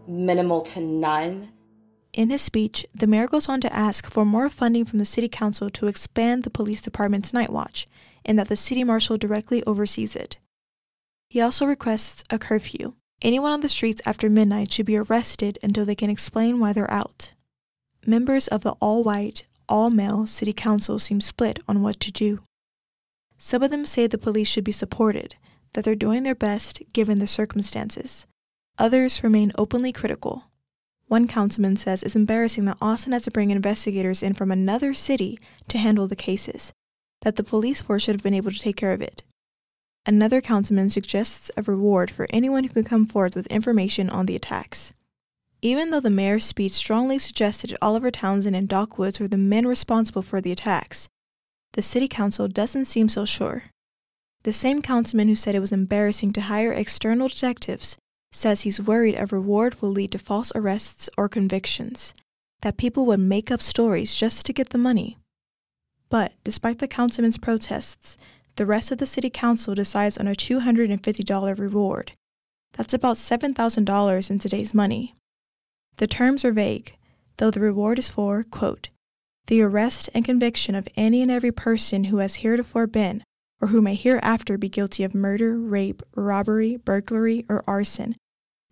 minimal 0.07 0.61
to 0.61 0.81
none. 0.81 1.51
In 2.13 2.29
his 2.29 2.41
speech, 2.41 2.85
the 2.95 3.07
mayor 3.07 3.27
goes 3.27 3.49
on 3.49 3.59
to 3.61 3.75
ask 3.75 4.09
for 4.09 4.23
more 4.23 4.49
funding 4.49 4.85
from 4.85 4.99
the 4.99 5.05
city 5.05 5.27
council 5.27 5.69
to 5.71 5.87
expand 5.87 6.43
the 6.43 6.49
police 6.49 6.81
department's 6.81 7.33
night 7.33 7.51
watch 7.51 7.85
and 8.23 8.39
that 8.39 8.47
the 8.47 8.55
city 8.55 8.83
marshal 8.83 9.17
directly 9.17 9.63
oversees 9.65 10.15
it. 10.15 10.37
He 11.29 11.41
also 11.41 11.65
requests 11.65 12.23
a 12.29 12.39
curfew. 12.39 12.93
Anyone 13.21 13.51
on 13.51 13.61
the 13.61 13.69
streets 13.69 14.01
after 14.05 14.29
midnight 14.29 14.71
should 14.71 14.85
be 14.85 14.97
arrested 14.97 15.59
until 15.61 15.85
they 15.85 15.95
can 15.95 16.09
explain 16.09 16.59
why 16.59 16.73
they're 16.73 16.91
out. 16.91 17.33
Members 18.05 18.47
of 18.47 18.61
the 18.61 18.73
all 18.79 19.03
white, 19.03 19.45
all 19.67 19.89
male 19.89 20.27
city 20.27 20.53
council 20.53 20.99
seem 20.99 21.21
split 21.21 21.59
on 21.67 21.81
what 21.81 21.99
to 22.01 22.11
do. 22.11 22.41
Some 23.37 23.63
of 23.63 23.71
them 23.71 23.85
say 23.85 24.07
the 24.07 24.17
police 24.17 24.47
should 24.47 24.63
be 24.63 24.71
supported, 24.71 25.35
that 25.73 25.83
they're 25.83 25.95
doing 25.95 26.23
their 26.23 26.35
best 26.35 26.81
given 26.93 27.19
the 27.19 27.27
circumstances. 27.27 28.25
Others 28.77 29.23
remain 29.23 29.51
openly 29.57 29.91
critical. 29.91 30.45
One 31.07 31.27
councilman 31.27 31.75
says 31.75 32.01
it's 32.01 32.15
embarrassing 32.15 32.65
that 32.65 32.77
Austin 32.81 33.13
has 33.13 33.23
to 33.23 33.31
bring 33.31 33.51
investigators 33.51 34.23
in 34.23 34.33
from 34.33 34.51
another 34.51 34.93
city 34.93 35.39
to 35.67 35.77
handle 35.77 36.07
the 36.07 36.15
cases, 36.15 36.73
that 37.21 37.35
the 37.35 37.43
police 37.43 37.81
force 37.81 38.03
should 38.03 38.15
have 38.15 38.23
been 38.23 38.33
able 38.33 38.51
to 38.51 38.59
take 38.59 38.75
care 38.75 38.91
of 38.91 39.01
it. 39.01 39.23
Another 40.05 40.41
councilman 40.41 40.89
suggests 40.89 41.51
a 41.57 41.63
reward 41.63 42.11
for 42.11 42.27
anyone 42.29 42.63
who 42.63 42.73
can 42.73 42.83
come 42.83 43.05
forward 43.05 43.35
with 43.35 43.47
information 43.47 44.09
on 44.09 44.25
the 44.25 44.35
attacks. 44.35 44.93
Even 45.65 45.89
though 45.89 45.99
the 45.99 46.11
mayor's 46.11 46.45
speech 46.45 46.73
strongly 46.73 47.17
suggested 47.17 47.71
that 47.71 47.81
Oliver 47.81 48.11
Townsend 48.11 48.55
and 48.55 48.69
Doc 48.69 48.99
Woods 48.99 49.19
were 49.19 49.27
the 49.27 49.35
men 49.35 49.65
responsible 49.65 50.21
for 50.21 50.39
the 50.39 50.51
attacks, 50.51 51.09
the 51.73 51.81
city 51.81 52.07
council 52.07 52.47
doesn't 52.47 52.85
seem 52.85 53.09
so 53.09 53.25
sure. 53.25 53.63
The 54.43 54.53
same 54.53 54.83
councilman 54.83 55.27
who 55.27 55.35
said 55.35 55.55
it 55.55 55.59
was 55.61 55.71
embarrassing 55.71 56.33
to 56.33 56.41
hire 56.41 56.71
external 56.71 57.29
detectives 57.29 57.97
says 58.31 58.61
he's 58.61 58.79
worried 58.79 59.15
a 59.15 59.25
reward 59.25 59.81
will 59.81 59.89
lead 59.89 60.11
to 60.11 60.19
false 60.19 60.51
arrests 60.53 61.09
or 61.17 61.27
convictions, 61.27 62.13
that 62.61 62.77
people 62.77 63.07
would 63.07 63.21
make 63.21 63.49
up 63.49 63.63
stories 63.63 64.13
just 64.13 64.45
to 64.45 64.53
get 64.53 64.69
the 64.69 64.77
money. 64.77 65.17
But 66.09 66.35
despite 66.43 66.77
the 66.77 66.87
councilman's 66.87 67.39
protests, 67.39 68.19
the 68.57 68.67
rest 68.67 68.91
of 68.91 68.99
the 68.99 69.07
city 69.07 69.31
council 69.31 69.73
decides 69.73 70.19
on 70.19 70.27
a 70.27 70.35
$250 70.35 71.57
reward. 71.57 72.11
That's 72.73 72.93
about 72.93 73.17
$7,000 73.17 74.29
in 74.29 74.37
today's 74.37 74.75
money. 74.75 75.15
The 75.97 76.07
terms 76.07 76.43
are 76.43 76.51
vague, 76.51 76.97
though 77.37 77.51
the 77.51 77.59
reward 77.59 77.99
is 77.99 78.09
for, 78.09 78.43
quote, 78.43 78.89
the 79.47 79.61
arrest 79.61 80.09
and 80.13 80.25
conviction 80.25 80.75
of 80.75 80.87
any 80.95 81.21
and 81.21 81.31
every 81.31 81.51
person 81.51 82.05
who 82.05 82.17
has 82.17 82.35
heretofore 82.35 82.87
been, 82.87 83.23
or 83.61 83.69
who 83.69 83.81
may 83.81 83.95
hereafter 83.95 84.57
be 84.57 84.69
guilty 84.69 85.03
of 85.03 85.15
murder, 85.15 85.57
rape, 85.57 86.01
robbery, 86.15 86.75
burglary, 86.77 87.45
or 87.47 87.63
arson, 87.67 88.15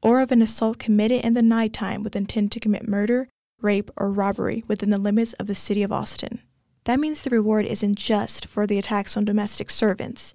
or 0.02 0.20
of 0.20 0.32
an 0.32 0.42
assault 0.42 0.80
committed 0.80 1.24
in 1.24 1.34
the 1.34 1.42
night 1.42 1.74
time 1.74 2.04
with 2.04 2.16
intent 2.16 2.52
to 2.52 2.60
commit 2.60 2.88
murder, 2.88 3.30
rape, 3.62 3.90
or 3.96 4.12
robbery 4.12 4.64
within 4.68 4.90
the 4.90 4.98
limits 4.98 5.34
of 5.34 5.48
the 5.48 5.56
city 5.56 5.84
of 5.84 5.92
Austin. 5.92 6.42
that 6.86 7.00
means 7.00 7.22
the 7.22 7.30
reward 7.30 7.66
isn't 7.66 7.96
just 7.96 8.46
for 8.46 8.68
the 8.68 8.78
attacks 8.78 9.16
on 9.16 9.24
domestic 9.24 9.70
servants, 9.70 10.34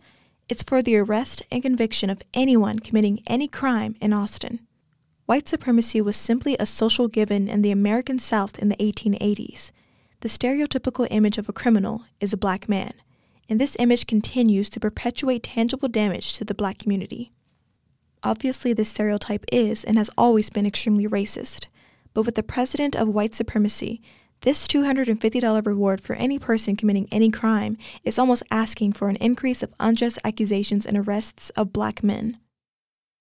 it's 0.49 0.63
for 0.63 0.81
the 0.81 0.97
arrest 0.97 1.43
and 1.51 1.63
conviction 1.63 2.09
of 2.09 2.23
anyone 2.33 2.79
committing 2.79 3.21
any 3.27 3.47
crime 3.47 3.95
in 4.01 4.15
Austin. 4.15 4.61
White 5.29 5.47
supremacy 5.47 6.01
was 6.01 6.17
simply 6.17 6.57
a 6.59 6.65
social 6.65 7.07
given 7.07 7.49
in 7.49 7.61
the 7.61 7.71
American 7.71 8.19
South 8.19 8.59
in 8.59 8.71
the 8.71 8.77
1880s. 8.77 9.73
The 10.21 10.29
stereotypical 10.29 11.07
image 11.11 11.37
of 11.37 11.51
a 11.51 11.53
criminal 11.53 12.05
is 12.19 12.33
a 12.33 12.39
black 12.39 12.67
man, 12.67 12.95
and 13.47 13.61
this 13.61 13.77
image 13.79 14.07
continues 14.07 14.71
to 14.71 14.81
perpetuate 14.81 15.43
tangible 15.43 15.87
damage 15.87 16.33
to 16.39 16.47
the 16.47 16.55
black 16.55 16.79
community. 16.79 17.31
Obviously, 18.23 18.73
this 18.73 18.89
stereotype 18.89 19.45
is 19.53 19.85
and 19.85 19.99
has 19.99 20.09
always 20.17 20.49
been 20.49 20.65
extremely 20.65 21.07
racist, 21.07 21.67
but 22.15 22.23
with 22.23 22.35
the 22.35 22.43
president 22.43 22.97
of 22.97 23.07
white 23.09 23.35
supremacy, 23.35 24.01
this 24.41 24.67
$250 24.67 25.67
reward 25.67 26.01
for 26.01 26.17
any 26.17 26.39
person 26.39 26.75
committing 26.75 27.07
any 27.13 27.31
crime 27.31 27.77
is 28.03 28.19
almost 28.19 28.45
asking 28.51 28.95
for 28.95 29.11
an 29.11 29.17
increase 29.17 29.63
of 29.63 29.75
unjust 29.79 30.19
accusations 30.25 30.87
and 30.87 30.97
arrests 30.97 31.51
of 31.51 31.71
black 31.71 32.03
men. 32.03 32.39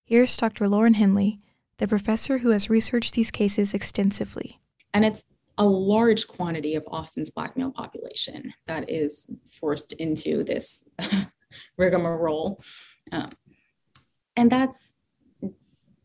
Here's 0.06 0.34
Dr. 0.38 0.68
Lauren 0.68 0.94
Henley, 0.94 1.38
the 1.78 1.88
professor 1.88 2.38
who 2.38 2.50
has 2.50 2.68
researched 2.68 3.14
these 3.14 3.30
cases 3.30 3.74
extensively. 3.74 4.60
And 4.92 5.04
it's 5.04 5.26
a 5.56 5.64
large 5.64 6.28
quantity 6.28 6.74
of 6.74 6.84
Austin's 6.88 7.30
black 7.30 7.56
male 7.56 7.72
population 7.72 8.54
that 8.66 8.88
is 8.88 9.30
forced 9.60 9.92
into 9.94 10.44
this 10.44 10.84
rigmarole. 11.78 12.62
Um, 13.10 13.30
and 14.36 14.50
that's 14.50 14.96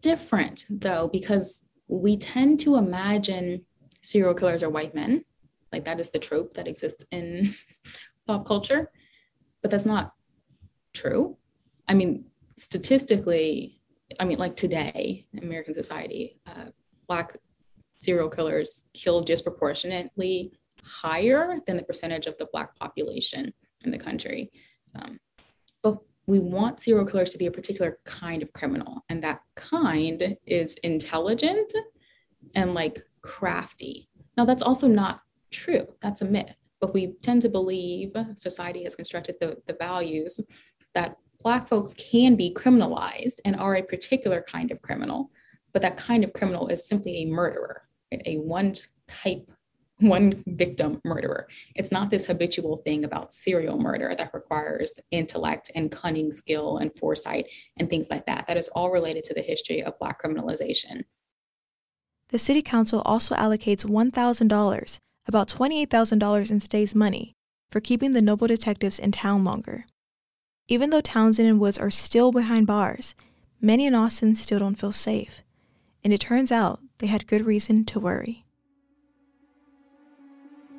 different, 0.01 0.65
though, 0.70 1.08
because 1.08 1.65
we 1.88 2.18
tend 2.18 2.60
to 2.62 2.75
imagine 2.77 3.65
serial 4.01 4.34
killers 4.34 4.63
are 4.63 4.70
white 4.70 4.96
men. 4.96 5.24
Like 5.72 5.86
that 5.86 6.00
is 6.00 6.10
the 6.10 6.20
trope 6.20 6.56
that 6.56 6.68
exists 6.68 7.03
in 7.12 7.53
pop 8.27 8.46
culture, 8.48 8.92
but 9.62 9.72
that's 9.72 9.86
not 9.86 10.13
true. 10.94 11.38
I 11.88 11.94
mean, 11.94 12.25
statistically, 12.58 13.82
I 14.20 14.25
mean, 14.25 14.39
like 14.39 14.55
today, 14.55 15.25
American 15.41 15.74
society, 15.74 16.39
uh, 16.48 16.65
black 17.08 17.38
serial 18.00 18.29
killers 18.29 18.86
kill 18.93 19.22
disproportionately 19.22 20.53
higher 20.84 21.60
than 21.65 21.77
the 21.77 21.84
percentage 21.84 22.27
of 22.27 22.38
the 22.38 22.48
black 22.51 22.75
population 22.75 23.53
in 23.86 23.91
the 23.91 23.98
country. 23.98 24.51
Um, 24.96 25.20
but 25.82 25.98
we 26.27 26.39
want 26.39 26.82
serial 26.82 27.05
killers 27.05 27.32
to 27.32 27.38
be 27.38 27.48
a 27.48 27.51
particular 27.51 28.00
kind 28.05 28.41
of 28.43 28.51
criminal, 28.53 29.03
and 29.10 29.24
that 29.24 29.41
kind 29.55 30.38
is 30.46 30.75
intelligent 30.84 31.72
and 32.55 32.74
like 32.74 33.03
crafty. 33.22 34.10
Now, 34.38 34.46
that's 34.46 34.63
also 34.63 34.88
not 34.88 35.22
true. 35.51 35.88
That's 36.01 36.22
a 36.22 36.25
myth. 36.25 36.55
But 36.82 36.93
we 36.93 37.13
tend 37.22 37.41
to 37.43 37.50
believe 37.50 38.13
society 38.34 38.84
has 38.84 38.96
constructed 38.96 39.36
the, 39.39 39.58
the 39.67 39.77
values 39.79 40.39
that 40.93 41.17
Black 41.44 41.68
folks 41.68 41.94
can 41.96 42.36
be 42.36 42.54
criminalized 42.54 43.40
and 43.44 43.58
are 43.58 43.76
a 43.76 43.84
particular 43.84 44.42
kind 44.48 44.72
of 44.72 44.82
criminal, 44.82 45.30
but 45.74 45.82
that 45.82 45.98
kind 45.98 46.24
of 46.24 46.32
criminal 46.32 46.68
is 46.70 46.88
simply 46.88 47.18
a 47.18 47.26
murderer, 47.26 47.84
right? 48.12 48.22
a 48.26 48.38
one 48.38 48.74
type, 49.08 49.52
one 50.00 50.42
victim 50.48 51.02
murderer. 51.04 51.48
It's 51.76 51.92
not 51.92 52.10
this 52.10 52.26
habitual 52.26 52.78
thing 52.78 53.04
about 53.04 53.34
serial 53.34 53.78
murder 53.78 54.16
that 54.18 54.34
requires 54.34 55.00
intellect 55.12 55.70
and 55.76 55.92
cunning 55.92 56.32
skill 56.32 56.78
and 56.78 56.96
foresight 56.96 57.48
and 57.78 57.90
things 57.90 58.10
like 58.10 58.26
that. 58.28 58.48
That 58.48 58.58
is 58.58 58.70
all 58.70 58.90
related 58.90 59.26
to 59.26 59.34
the 59.34 59.42
history 59.42 59.84
of 59.84 60.00
Black 60.00 60.24
criminalization. 60.24 61.04
The 62.30 62.40
City 62.40 62.62
Council 62.62 63.02
also 63.06 63.36
allocates 63.36 63.86
$1,000, 63.86 65.00
about 65.28 65.50
$28,000 65.50 66.52
in 66.52 66.60
today's 66.60 66.96
money, 66.96 67.36
for 67.70 67.82
keeping 67.82 68.14
the 68.14 68.22
noble 68.22 68.48
detectives 68.48 68.98
in 68.98 69.12
town 69.12 69.44
longer. 69.44 69.86
Even 70.67 70.89
though 70.89 71.01
Townsend 71.01 71.48
and 71.48 71.60
Woods 71.60 71.77
are 71.77 71.91
still 71.91 72.32
behind 72.32 72.67
bars, 72.67 73.15
many 73.60 73.86
in 73.86 73.93
Austin 73.93 74.34
still 74.36 74.60
don't 74.60 74.79
feel 74.79 74.93
safe. 74.93 75.41
And 76.03 76.13
it 76.13 76.20
turns 76.20 76.51
out 76.51 76.79
they 77.00 77.08
had 77.08 77.27
good 77.27 77.46
reason 77.46 77.84
to 77.86 78.00
worry. 78.00 78.46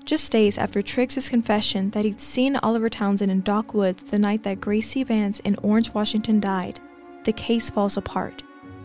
Just 0.05 0.33
days 0.33 0.59
after 0.59 0.83
Triggs' 0.83 1.29
confession 1.29 1.91
that 1.91 2.05
he'd 2.05 2.21
seen 2.21 2.57
Oliver 2.57 2.91
Townsend 2.91 3.31
in 3.31 3.41
Doc 3.41 3.73
Woods 3.73 4.03
the 4.05 4.19
night 4.19 4.43
that 4.43 4.61
Gracie 4.61 5.03
Vance 5.03 5.41
in 5.41 5.57
Orange, 5.63 5.93
Washington 5.95 6.41
died, 6.41 6.79
the 7.25 7.33
case 7.33 7.71
falls 7.71 7.97
apart. 7.97 8.43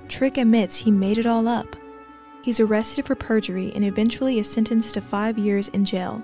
Trigg 0.07 0.37
admits 0.37 0.77
he 0.77 0.91
made 0.91 1.17
it 1.17 1.25
all 1.25 1.47
up. 1.47 1.75
He's 2.41 2.61
arrested 2.61 3.05
for 3.05 3.15
perjury 3.15 3.71
and 3.75 3.83
eventually 3.83 4.39
is 4.39 4.49
sentenced 4.49 4.93
to 4.93 5.01
five 5.01 5.37
years 5.37 5.67
in 5.69 5.83
jail. 5.83 6.23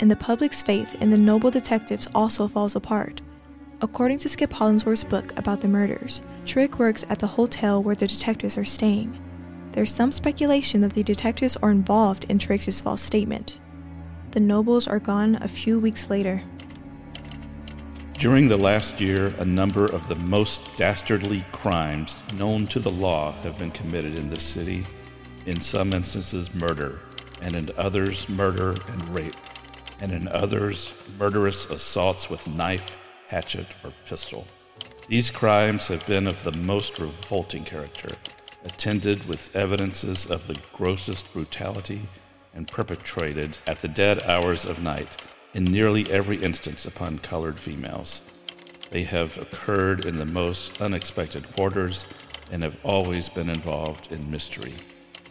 And 0.00 0.10
the 0.10 0.16
public's 0.16 0.62
faith 0.62 1.00
in 1.00 1.08
the 1.08 1.16
noble 1.16 1.50
detectives 1.50 2.08
also 2.14 2.48
falls 2.48 2.76
apart. 2.76 3.22
According 3.82 4.18
to 4.18 4.28
Skip 4.28 4.52
Hollandsworth's 4.52 5.02
book 5.02 5.36
about 5.36 5.60
the 5.60 5.66
murders, 5.66 6.22
Trigg 6.46 6.76
works 6.76 7.04
at 7.08 7.18
the 7.18 7.26
hotel 7.26 7.82
where 7.82 7.96
the 7.96 8.06
detectives 8.06 8.56
are 8.56 8.64
staying. 8.64 9.20
There's 9.72 9.92
some 9.92 10.12
speculation 10.12 10.82
that 10.82 10.94
the 10.94 11.02
detectives 11.02 11.56
are 11.56 11.72
involved 11.72 12.26
in 12.30 12.38
Triggs' 12.38 12.80
false 12.80 13.02
statement. 13.02 13.58
The 14.30 14.38
nobles 14.38 14.86
are 14.86 15.00
gone 15.00 15.34
a 15.42 15.48
few 15.48 15.80
weeks 15.80 16.08
later. 16.08 16.44
During 18.12 18.46
the 18.46 18.56
last 18.56 19.00
year, 19.00 19.34
a 19.40 19.44
number 19.44 19.86
of 19.86 20.06
the 20.06 20.14
most 20.14 20.76
dastardly 20.76 21.44
crimes 21.50 22.16
known 22.34 22.68
to 22.68 22.78
the 22.78 22.92
law 22.92 23.32
have 23.42 23.58
been 23.58 23.72
committed 23.72 24.16
in 24.16 24.30
this 24.30 24.44
city 24.44 24.84
in 25.46 25.60
some 25.60 25.92
instances 25.92 26.54
murder, 26.54 27.00
and 27.40 27.56
in 27.56 27.68
others 27.76 28.28
murder 28.28 28.76
and 28.86 29.16
rape, 29.16 29.34
and 30.00 30.12
in 30.12 30.28
others 30.28 30.94
murderous 31.18 31.68
assaults 31.68 32.30
with 32.30 32.46
knife, 32.46 32.96
hatchet, 33.32 33.66
or 33.82 33.92
pistol. 34.06 34.46
These 35.08 35.30
crimes 35.30 35.88
have 35.88 36.06
been 36.06 36.26
of 36.26 36.44
the 36.44 36.52
most 36.52 36.98
revolting 36.98 37.64
character, 37.64 38.14
attended 38.66 39.26
with 39.26 39.56
evidences 39.56 40.30
of 40.30 40.46
the 40.46 40.60
grossest 40.74 41.32
brutality, 41.32 42.02
and 42.54 42.68
perpetrated 42.68 43.56
at 43.66 43.80
the 43.80 43.88
dead 43.88 44.22
hours 44.24 44.66
of 44.66 44.82
night, 44.82 45.22
in 45.54 45.64
nearly 45.64 46.04
every 46.10 46.42
instance 46.42 46.84
upon 46.84 47.18
colored 47.20 47.58
females. 47.58 48.20
They 48.90 49.04
have 49.04 49.38
occurred 49.38 50.04
in 50.04 50.18
the 50.18 50.26
most 50.26 50.82
unexpected 50.82 51.50
quarters 51.56 52.06
and 52.50 52.62
have 52.62 52.76
always 52.84 53.30
been 53.30 53.48
involved 53.48 54.12
in 54.12 54.30
mystery. 54.30 54.74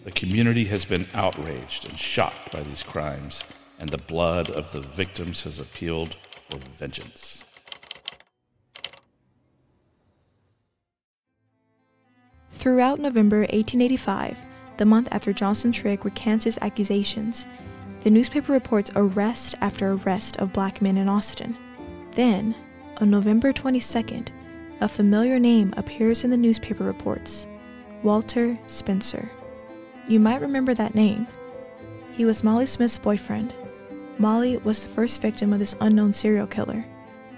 The 0.04 0.12
community 0.12 0.66
has 0.66 0.86
been 0.86 1.06
outraged 1.14 1.88
and 1.88 2.00
shocked 2.00 2.52
by 2.52 2.62
these 2.62 2.82
crimes, 2.82 3.44
and 3.80 3.90
the 3.90 4.00
blood 4.00 4.50
of 4.50 4.72
the 4.72 4.82
victims 4.82 5.44
has 5.44 5.60
appealed 5.60 6.16
for 6.50 6.58
vengeance. 6.58 7.44
Throughout 12.62 13.00
November 13.00 13.40
1885, 13.40 14.40
the 14.78 14.86
month 14.86 15.08
after 15.12 15.34
Johnson 15.34 15.72
Trigg 15.72 16.06
recants 16.06 16.46
his 16.46 16.60
accusations, 16.62 17.48
the 18.02 18.12
newspaper 18.12 18.54
reports 18.54 18.92
arrest 18.96 19.56
after 19.62 19.94
arrest 19.94 20.38
of 20.38 20.54
black 20.54 20.80
men 20.80 20.98
in 20.98 21.10
Austin. 21.10 21.58
Then, 22.12 22.54
on 22.98 23.10
November 23.10 23.52
22nd, 23.52 24.28
a 24.80 24.88
familiar 24.88 25.40
name 25.40 25.74
appears 25.76 26.24
in 26.24 26.30
the 26.30 26.38
newspaper 26.38 26.84
reports 26.84 27.48
Walter 28.04 28.60
Spencer. 28.68 29.32
You 30.08 30.20
might 30.20 30.42
remember 30.42 30.76
that 30.76 30.94
name. 30.94 31.26
He 32.12 32.26
was 32.26 32.44
Molly 32.44 32.68
Smith's 32.68 33.00
boyfriend. 33.00 33.56
Molly 34.20 34.58
was 34.58 34.84
the 34.84 34.90
first 34.90 35.20
victim 35.20 35.52
of 35.52 35.58
this 35.58 35.76
unknown 35.82 36.14
serial 36.14 36.46
killer, 36.46 36.86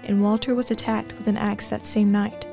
and 0.02 0.22
Walter 0.22 0.54
was 0.54 0.70
attacked 0.70 1.14
with 1.14 1.28
an 1.28 1.38
axe 1.38 1.68
that 1.68 1.86
same 1.86 2.12
night. 2.12 2.44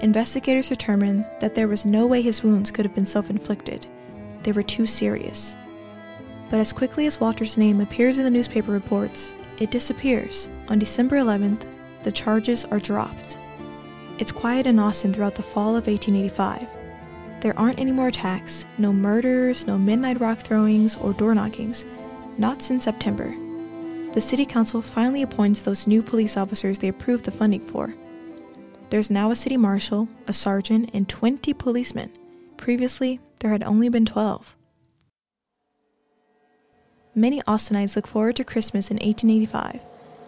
Investigators 0.00 0.68
determined 0.68 1.26
that 1.40 1.54
there 1.54 1.68
was 1.68 1.86
no 1.86 2.06
way 2.06 2.20
his 2.20 2.42
wounds 2.42 2.70
could 2.70 2.84
have 2.84 2.94
been 2.94 3.06
self 3.06 3.30
inflicted. 3.30 3.86
They 4.42 4.52
were 4.52 4.62
too 4.62 4.86
serious. 4.86 5.56
But 6.50 6.60
as 6.60 6.72
quickly 6.72 7.06
as 7.06 7.18
Walter's 7.18 7.56
name 7.56 7.80
appears 7.80 8.18
in 8.18 8.24
the 8.24 8.30
newspaper 8.30 8.72
reports, 8.72 9.34
it 9.58 9.70
disappears. 9.70 10.48
On 10.68 10.78
December 10.78 11.16
11th, 11.16 11.62
the 12.02 12.12
charges 12.12 12.64
are 12.66 12.78
dropped. 12.78 13.38
It's 14.18 14.32
quiet 14.32 14.66
in 14.66 14.78
Austin 14.78 15.12
throughout 15.12 15.34
the 15.34 15.42
fall 15.42 15.76
of 15.76 15.86
1885. 15.86 16.68
There 17.40 17.58
aren't 17.58 17.78
any 17.78 17.92
more 17.92 18.08
attacks, 18.08 18.66
no 18.78 18.92
murders, 18.92 19.66
no 19.66 19.78
midnight 19.78 20.20
rock 20.20 20.40
throwings, 20.40 20.96
or 20.96 21.12
door 21.12 21.34
knockings. 21.34 21.84
Not 22.38 22.62
since 22.62 22.84
September. 22.84 23.34
The 24.12 24.20
city 24.20 24.46
council 24.46 24.80
finally 24.80 25.22
appoints 25.22 25.62
those 25.62 25.86
new 25.86 26.02
police 26.02 26.36
officers 26.36 26.78
they 26.78 26.88
approved 26.88 27.24
the 27.24 27.30
funding 27.30 27.60
for. 27.60 27.94
There's 28.90 29.10
now 29.10 29.30
a 29.30 29.36
city 29.36 29.56
marshal, 29.56 30.08
a 30.26 30.32
sergeant, 30.32 30.90
and 30.94 31.08
20 31.08 31.52
policemen. 31.54 32.10
Previously, 32.56 33.20
there 33.40 33.50
had 33.50 33.64
only 33.64 33.88
been 33.88 34.06
12. 34.06 34.54
Many 37.14 37.40
Austinites 37.42 37.96
look 37.96 38.06
forward 38.06 38.36
to 38.36 38.44
Christmas 38.44 38.90
in 38.90 38.96
1885. 38.96 39.80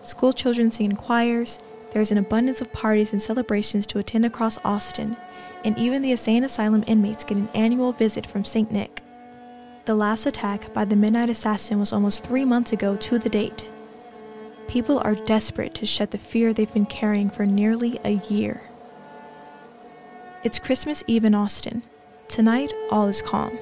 School 0.02 0.32
children 0.32 0.70
sing 0.70 0.86
in 0.90 0.96
choirs, 0.96 1.58
there's 1.92 2.10
an 2.10 2.18
abundance 2.18 2.60
of 2.60 2.72
parties 2.72 3.12
and 3.12 3.20
celebrations 3.20 3.86
to 3.88 3.98
attend 3.98 4.26
across 4.26 4.58
Austin, 4.64 5.16
and 5.64 5.78
even 5.78 6.02
the 6.02 6.10
insane 6.10 6.44
asylum 6.44 6.84
inmates 6.86 7.24
get 7.24 7.36
an 7.36 7.48
annual 7.54 7.92
visit 7.92 8.26
from 8.26 8.44
St. 8.44 8.70
Nick. 8.70 9.02
The 9.84 9.94
last 9.94 10.26
attack 10.26 10.72
by 10.74 10.84
the 10.84 10.96
Midnight 10.96 11.30
Assassin 11.30 11.78
was 11.78 11.92
almost 11.92 12.24
three 12.24 12.44
months 12.44 12.72
ago 12.72 12.96
to 12.96 13.18
the 13.18 13.30
date. 13.30 13.70
People 14.68 14.98
are 14.98 15.14
desperate 15.14 15.74
to 15.76 15.86
shed 15.86 16.10
the 16.10 16.18
fear 16.18 16.52
they've 16.52 16.72
been 16.72 16.86
carrying 16.86 17.30
for 17.30 17.46
nearly 17.46 17.98
a 18.04 18.20
year. 18.28 18.62
It's 20.44 20.58
Christmas 20.58 21.02
Eve 21.06 21.24
in 21.24 21.34
Austin. 21.34 21.82
Tonight, 22.28 22.72
all 22.90 23.08
is 23.08 23.22
calm. 23.22 23.58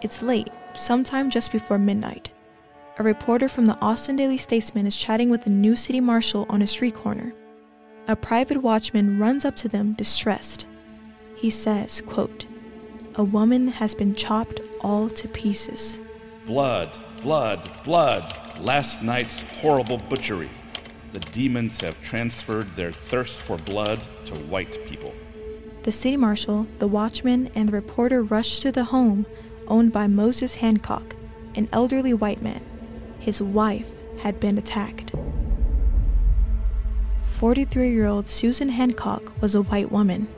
It's 0.00 0.22
late, 0.22 0.48
sometime 0.74 1.28
just 1.30 1.50
before 1.50 1.76
midnight. 1.76 2.30
A 2.98 3.02
reporter 3.02 3.48
from 3.48 3.66
the 3.66 3.78
Austin 3.80 4.14
Daily 4.14 4.38
Statesman 4.38 4.86
is 4.86 4.96
chatting 4.96 5.28
with 5.28 5.42
the 5.42 5.50
new 5.50 5.74
city 5.74 6.00
marshal 6.00 6.46
on 6.48 6.62
a 6.62 6.68
street 6.68 6.94
corner. 6.94 7.34
A 8.06 8.14
private 8.14 8.62
watchman 8.62 9.18
runs 9.18 9.44
up 9.44 9.56
to 9.56 9.68
them 9.68 9.94
distressed. 9.94 10.68
He 11.34 11.50
says, 11.50 12.00
quote, 12.06 12.46
A 13.16 13.24
woman 13.24 13.68
has 13.68 13.92
been 13.92 14.14
chopped 14.14 14.60
all 14.82 15.08
to 15.10 15.28
pieces. 15.28 15.98
Blood, 16.46 16.96
blood, 17.22 17.70
blood. 17.84 18.32
Last 18.60 19.02
night's 19.02 19.40
horrible 19.60 19.98
butchery. 19.98 20.48
The 21.12 21.20
demons 21.20 21.80
have 21.80 22.00
transferred 22.02 22.68
their 22.76 22.92
thirst 22.92 23.38
for 23.38 23.56
blood 23.56 24.06
to 24.26 24.34
white 24.34 24.78
people. 24.86 25.14
The 25.82 25.92
city 25.92 26.16
marshal, 26.16 26.66
the 26.78 26.88
watchman, 26.88 27.50
and 27.54 27.68
the 27.68 27.72
reporter 27.72 28.22
rush 28.22 28.58
to 28.60 28.72
the 28.72 28.84
home 28.84 29.26
owned 29.68 29.92
by 29.92 30.06
Moses 30.06 30.56
Hancock, 30.56 31.14
an 31.54 31.68
elderly 31.72 32.14
white 32.14 32.42
man. 32.42 32.62
His 33.18 33.40
wife 33.40 33.90
had 34.20 34.40
been 34.40 34.58
attacked. 34.58 35.12
43 37.24 37.92
year 37.92 38.06
old 38.06 38.28
Susan 38.28 38.70
Hancock 38.70 39.40
was 39.40 39.54
a 39.54 39.62
white 39.62 39.92
woman. 39.92 40.28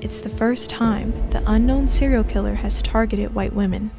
It's 0.00 0.20
the 0.20 0.30
first 0.30 0.70
time 0.70 1.12
the 1.30 1.42
unknown 1.46 1.86
serial 1.86 2.24
killer 2.24 2.54
has 2.54 2.82
targeted 2.82 3.34
white 3.34 3.52
women. 3.52 3.90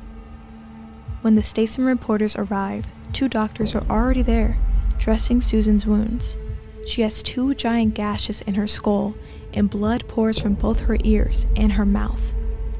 When 1.23 1.35
the 1.35 1.41
Statesman 1.41 1.87
reporters 1.87 2.35
arrive, 2.35 2.85
two 3.13 3.29
doctors 3.29 3.73
are 3.75 3.85
already 3.89 4.23
there, 4.23 4.57
dressing 4.97 5.39
Susan's 5.39 5.87
wounds. 5.87 6.37
She 6.85 7.01
has 7.01 7.23
two 7.23 7.55
giant 7.55 7.93
gashes 7.93 8.41
in 8.41 8.55
her 8.55 8.67
skull, 8.67 9.15
and 9.53 9.69
blood 9.69 10.05
pours 10.09 10.37
from 10.37 10.55
both 10.55 10.81
her 10.81 10.97
ears 11.05 11.45
and 11.55 11.71
her 11.71 11.85
mouth. 11.85 12.33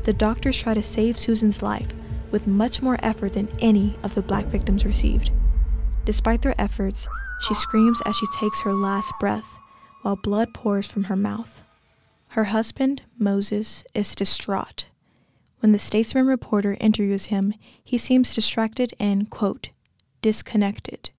The 0.03 0.12
doctors 0.12 0.57
try 0.57 0.73
to 0.73 0.83
save 0.83 1.17
Susan's 1.17 1.63
life 1.63 1.88
with 2.31 2.45
much 2.45 2.81
more 2.81 2.97
effort 3.01 3.31
than 3.31 3.47
any 3.59 3.97
of 4.03 4.13
the 4.13 4.21
black 4.21 4.47
victims 4.47 4.83
received. 4.83 5.31
Despite 6.03 6.41
their 6.41 6.59
efforts, 6.59 7.07
she 7.47 7.53
screams 7.53 8.01
as 8.05 8.17
she 8.17 8.27
takes 8.38 8.59
her 8.63 8.73
last 8.73 9.13
breath, 9.21 9.57
while 10.01 10.17
blood 10.17 10.53
pours 10.53 10.85
from 10.85 11.05
her 11.05 11.15
mouth. 11.15 11.63
Her 12.27 12.43
husband, 12.43 13.03
Moses, 13.17 13.85
is 13.93 14.13
distraught. 14.13 14.88
When 15.63 15.72
the 15.72 15.79
Statesman 15.79 16.27
reporter 16.27 16.75
interviews 16.82 17.27
him, 17.27 17.53
he 17.82 17.98
seems 17.98 18.36
distracted 18.36 18.93
and, 19.00 19.29
quote, 19.29 19.70
disconnected. 20.22 21.12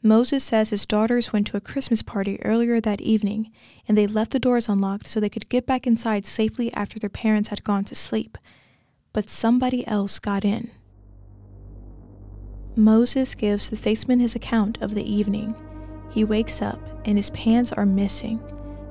Moses 0.00 0.44
says 0.44 0.70
his 0.70 0.86
daughters 0.86 1.32
went 1.32 1.48
to 1.48 1.56
a 1.56 1.60
Christmas 1.60 2.00
party 2.00 2.40
earlier 2.44 2.80
that 2.80 3.00
evening 3.00 3.50
and 3.88 3.98
they 3.98 4.06
left 4.06 4.30
the 4.30 4.38
doors 4.38 4.68
unlocked 4.68 5.08
so 5.08 5.18
they 5.18 5.28
could 5.28 5.48
get 5.48 5.66
back 5.66 5.84
inside 5.84 6.26
safely 6.26 6.72
after 6.74 7.00
their 7.00 7.10
parents 7.10 7.48
had 7.48 7.64
gone 7.64 7.82
to 7.86 7.96
sleep. 7.96 8.38
But 9.12 9.28
somebody 9.28 9.84
else 9.84 10.20
got 10.20 10.44
in. 10.44 10.70
Moses 12.76 13.34
gives 13.34 13.68
the 13.68 13.74
statesman 13.74 14.20
his 14.20 14.36
account 14.36 14.80
of 14.80 14.94
the 14.94 15.12
evening. 15.12 15.56
He 16.12 16.22
wakes 16.22 16.62
up 16.62 16.78
and 17.04 17.18
his 17.18 17.30
pants 17.30 17.72
are 17.72 17.84
missing. 17.84 18.40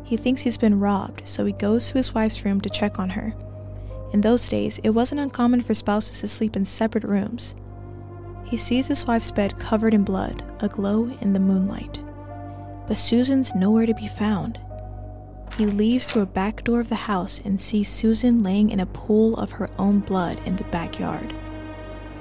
He 0.03 0.17
thinks 0.17 0.41
he's 0.41 0.58
been 0.58 0.82
robbed, 0.82 1.25
so 1.25 1.46
he 1.46 1.53
goes 1.53 1.88
to 1.88 1.94
his 1.94 2.13
wife's 2.13 2.44
room 2.44 2.60
to 2.60 2.70
check 2.70 3.00
on 3.00 3.12
her. 3.12 3.34
In 4.13 4.21
those 4.21 4.47
days, 4.47 4.79
it 4.83 4.91
wasn't 4.91 5.21
uncommon 5.21 5.62
for 5.62 5.74
spouses 5.74 6.19
to 6.21 6.27
sleep 6.27 6.55
in 6.55 6.65
separate 6.65 7.03
rooms. 7.03 7.55
He 8.45 8.57
sees 8.57 8.88
his 8.88 9.05
wife's 9.05 9.31
bed 9.31 9.57
covered 9.57 9.93
in 9.93 10.03
blood, 10.03 10.43
aglow 10.59 11.09
in 11.21 11.33
the 11.33 11.39
moonlight. 11.39 12.00
But 12.88 12.97
Susan's 12.97 13.55
nowhere 13.55 13.85
to 13.85 13.93
be 13.95 14.07
found. 14.07 14.59
He 15.57 15.65
leaves 15.65 16.05
through 16.05 16.24
a 16.24 16.27
back 16.27 16.63
door 16.63 16.79
of 16.79 16.89
the 16.89 16.96
house 16.96 17.39
and 17.44 17.59
sees 17.59 17.89
Susan 17.89 18.44
laying 18.44 18.70
in 18.70 18.81
a 18.81 18.85
pool 18.85 19.35
of 19.37 19.51
her 19.51 19.70
own 19.79 20.00
blood 20.01 20.39
in 20.46 20.57
the 20.57 20.65
backyard. 20.65 21.33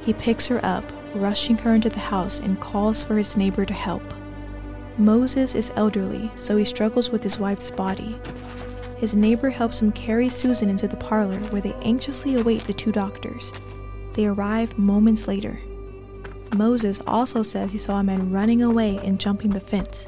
He 0.03 0.13
picks 0.13 0.47
her 0.47 0.61
up, 0.65 0.85
rushing 1.15 1.59
her 1.59 1.75
into 1.75 1.89
the 1.89 1.99
house, 1.99 2.39
and 2.39 2.61
calls 2.61 3.03
for 3.03 3.17
his 3.17 3.37
neighbor 3.37 3.65
to 3.65 3.75
help. 3.75 4.03
Moses 4.97 5.55
is 5.55 5.73
elderly, 5.75 6.31
so 6.37 6.57
he 6.57 6.65
struggles 6.65 7.11
with 7.11 7.23
his 7.23 7.39
wife's 7.39 7.71
body. 7.71 8.17
His 9.05 9.15
neighbor 9.15 9.51
helps 9.51 9.83
him 9.83 9.93
carry 9.93 10.31
Susan 10.31 10.71
into 10.71 10.89
the 10.89 10.97
parlor 10.97 11.39
where 11.51 11.61
they 11.61 11.75
anxiously 11.83 12.37
await 12.37 12.65
the 12.65 12.73
two 12.73 12.91
doctors. 12.91 13.53
They 14.15 14.25
arrive 14.25 14.79
moments 14.79 15.29
later. 15.29 15.61
Moses 16.55 17.03
also 17.07 17.43
says 17.43 17.71
he 17.71 17.77
saw 17.77 17.99
a 17.99 18.03
man 18.03 18.33
running 18.33 18.63
away 18.63 18.99
and 19.05 19.21
jumping 19.21 19.51
the 19.51 19.61
fence, 19.61 20.07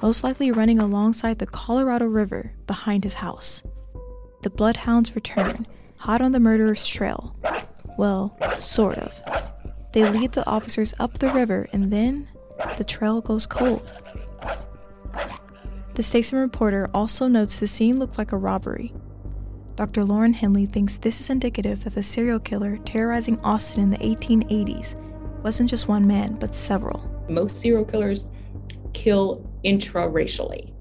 most 0.00 0.24
likely 0.24 0.52
running 0.52 0.78
alongside 0.78 1.38
the 1.38 1.48
Colorado 1.48 2.06
River 2.06 2.54
behind 2.66 3.04
his 3.04 3.12
house. 3.12 3.62
The 4.40 4.48
bloodhounds 4.48 5.14
return, 5.14 5.66
hot 5.98 6.22
on 6.22 6.32
the 6.32 6.40
murderer's 6.40 6.88
trail. 6.88 7.36
Well, 7.98 8.38
sort 8.58 8.96
of. 8.96 9.20
They 9.92 10.08
lead 10.08 10.32
the 10.32 10.48
officers 10.48 10.94
up 10.98 11.18
the 11.18 11.28
river, 11.28 11.68
and 11.74 11.92
then 11.92 12.26
the 12.78 12.84
trail 12.84 13.20
goes 13.20 13.46
cold. 13.46 13.92
The 16.00 16.04
Statesman 16.04 16.40
reporter 16.40 16.88
also 16.94 17.28
notes 17.28 17.58
the 17.58 17.68
scene 17.68 17.98
looked 17.98 18.16
like 18.16 18.32
a 18.32 18.38
robbery. 18.38 18.94
Dr. 19.76 20.02
Lauren 20.02 20.32
Henley 20.32 20.64
thinks 20.64 20.96
this 20.96 21.20
is 21.20 21.28
indicative 21.28 21.84
that 21.84 21.94
the 21.94 22.02
serial 22.02 22.38
killer 22.38 22.78
terrorizing 22.86 23.38
Austin 23.40 23.82
in 23.82 23.90
the 23.90 23.98
1880s 23.98 24.94
wasn't 25.42 25.68
just 25.68 25.88
one 25.88 26.06
man, 26.06 26.36
but 26.36 26.54
several. 26.54 27.06
Most 27.28 27.56
serial 27.56 27.84
killers 27.84 28.30
kill 28.94 29.46
intra-racially. 29.62 30.72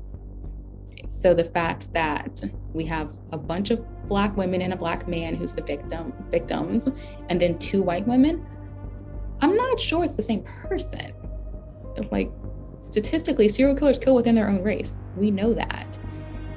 So 1.10 1.34
the 1.34 1.44
fact 1.44 1.92
that 1.92 2.42
we 2.72 2.86
have 2.86 3.14
a 3.34 3.38
bunch 3.38 3.72
of 3.72 3.86
black 4.08 4.38
women 4.38 4.62
and 4.62 4.72
a 4.72 4.78
black 4.78 5.06
man 5.06 5.36
who's 5.36 5.52
the 5.52 5.64
victim 5.64 6.14
victims, 6.32 6.88
and 7.28 7.42
then 7.42 7.58
two 7.58 7.82
white 7.82 8.08
women, 8.08 8.46
I'm 9.42 9.58
not 9.58 9.82
sure 9.82 10.06
it's 10.06 10.14
the 10.14 10.24
same 10.24 10.44
person. 10.44 11.12
Like 12.10 12.32
statistically, 12.90 13.48
serial 13.50 13.76
killers 13.76 14.00
kill 14.00 14.16
within 14.16 14.36
their 14.36 14.50
own 14.50 14.64
race. 14.64 15.04
We 15.16 15.32
know 15.32 15.54
that. 15.54 15.98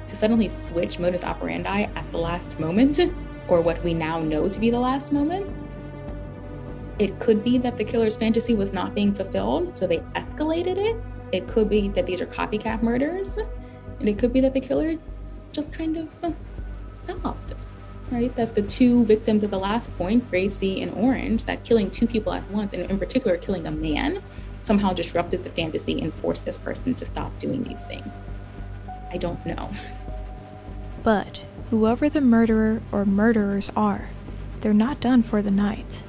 To 0.07 0.15
suddenly 0.15 0.49
switch 0.49 0.99
modus 0.99 1.23
operandi 1.23 1.83
at 1.83 2.11
the 2.11 2.17
last 2.17 2.59
moment, 2.59 2.99
or 3.47 3.61
what 3.61 3.83
we 3.83 3.93
now 3.93 4.19
know 4.19 4.47
to 4.47 4.59
be 4.59 4.69
the 4.69 4.79
last 4.79 5.11
moment, 5.11 5.49
it 6.99 7.19
could 7.19 7.43
be 7.43 7.57
that 7.57 7.77
the 7.77 7.83
killer's 7.83 8.15
fantasy 8.15 8.53
was 8.53 8.71
not 8.71 8.93
being 8.93 9.13
fulfilled, 9.13 9.75
so 9.75 9.87
they 9.87 9.99
escalated 10.15 10.77
it. 10.77 10.95
It 11.31 11.47
could 11.47 11.69
be 11.69 11.87
that 11.89 12.05
these 12.05 12.21
are 12.21 12.27
copycat 12.27 12.83
murders, 12.83 13.37
and 13.99 14.07
it 14.07 14.19
could 14.19 14.31
be 14.31 14.41
that 14.41 14.53
the 14.53 14.61
killer 14.61 14.97
just 15.51 15.71
kind 15.71 15.97
of 15.97 16.07
uh, 16.23 16.31
stopped, 16.91 17.53
right? 18.11 18.35
That 18.35 18.53
the 18.53 18.61
two 18.61 19.05
victims 19.05 19.43
at 19.43 19.49
the 19.49 19.57
last 19.57 19.95
point, 19.97 20.29
Gracie 20.29 20.81
and 20.81 20.93
Orange, 20.93 21.45
that 21.45 21.63
killing 21.63 21.89
two 21.89 22.05
people 22.05 22.33
at 22.33 22.49
once, 22.51 22.73
and 22.73 22.89
in 22.89 22.99
particular 22.99 23.37
killing 23.37 23.65
a 23.65 23.71
man, 23.71 24.21
somehow 24.63 24.93
disrupted 24.93 25.43
the 25.43 25.49
fantasy 25.49 26.01
and 26.01 26.13
forced 26.13 26.45
this 26.45 26.57
person 26.57 26.95
to 26.95 27.05
stop 27.05 27.37
doing 27.37 27.63
these 27.63 27.83
things. 27.83 28.21
I 29.11 29.17
don't 29.17 29.45
know. 29.45 29.69
But 31.03 31.43
whoever 31.69 32.09
the 32.09 32.21
murderer 32.21 32.81
or 32.91 33.05
murderers 33.05 33.71
are, 33.75 34.09
they're 34.61 34.73
not 34.73 35.01
done 35.01 35.21
for 35.21 35.41
the 35.41 35.51
night. 35.51 36.03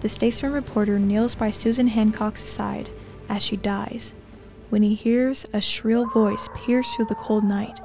The 0.00 0.08
statesman 0.08 0.52
reporter 0.52 0.98
kneels 0.98 1.34
by 1.34 1.50
Susan 1.50 1.88
Hancock's 1.88 2.42
side 2.42 2.90
as 3.28 3.42
she 3.42 3.56
dies 3.56 4.12
when 4.70 4.82
he 4.82 4.94
hears 4.94 5.46
a 5.52 5.60
shrill 5.60 6.06
voice 6.06 6.48
pierce 6.54 6.92
through 6.94 7.06
the 7.06 7.14
cold 7.14 7.44
night. 7.44 7.80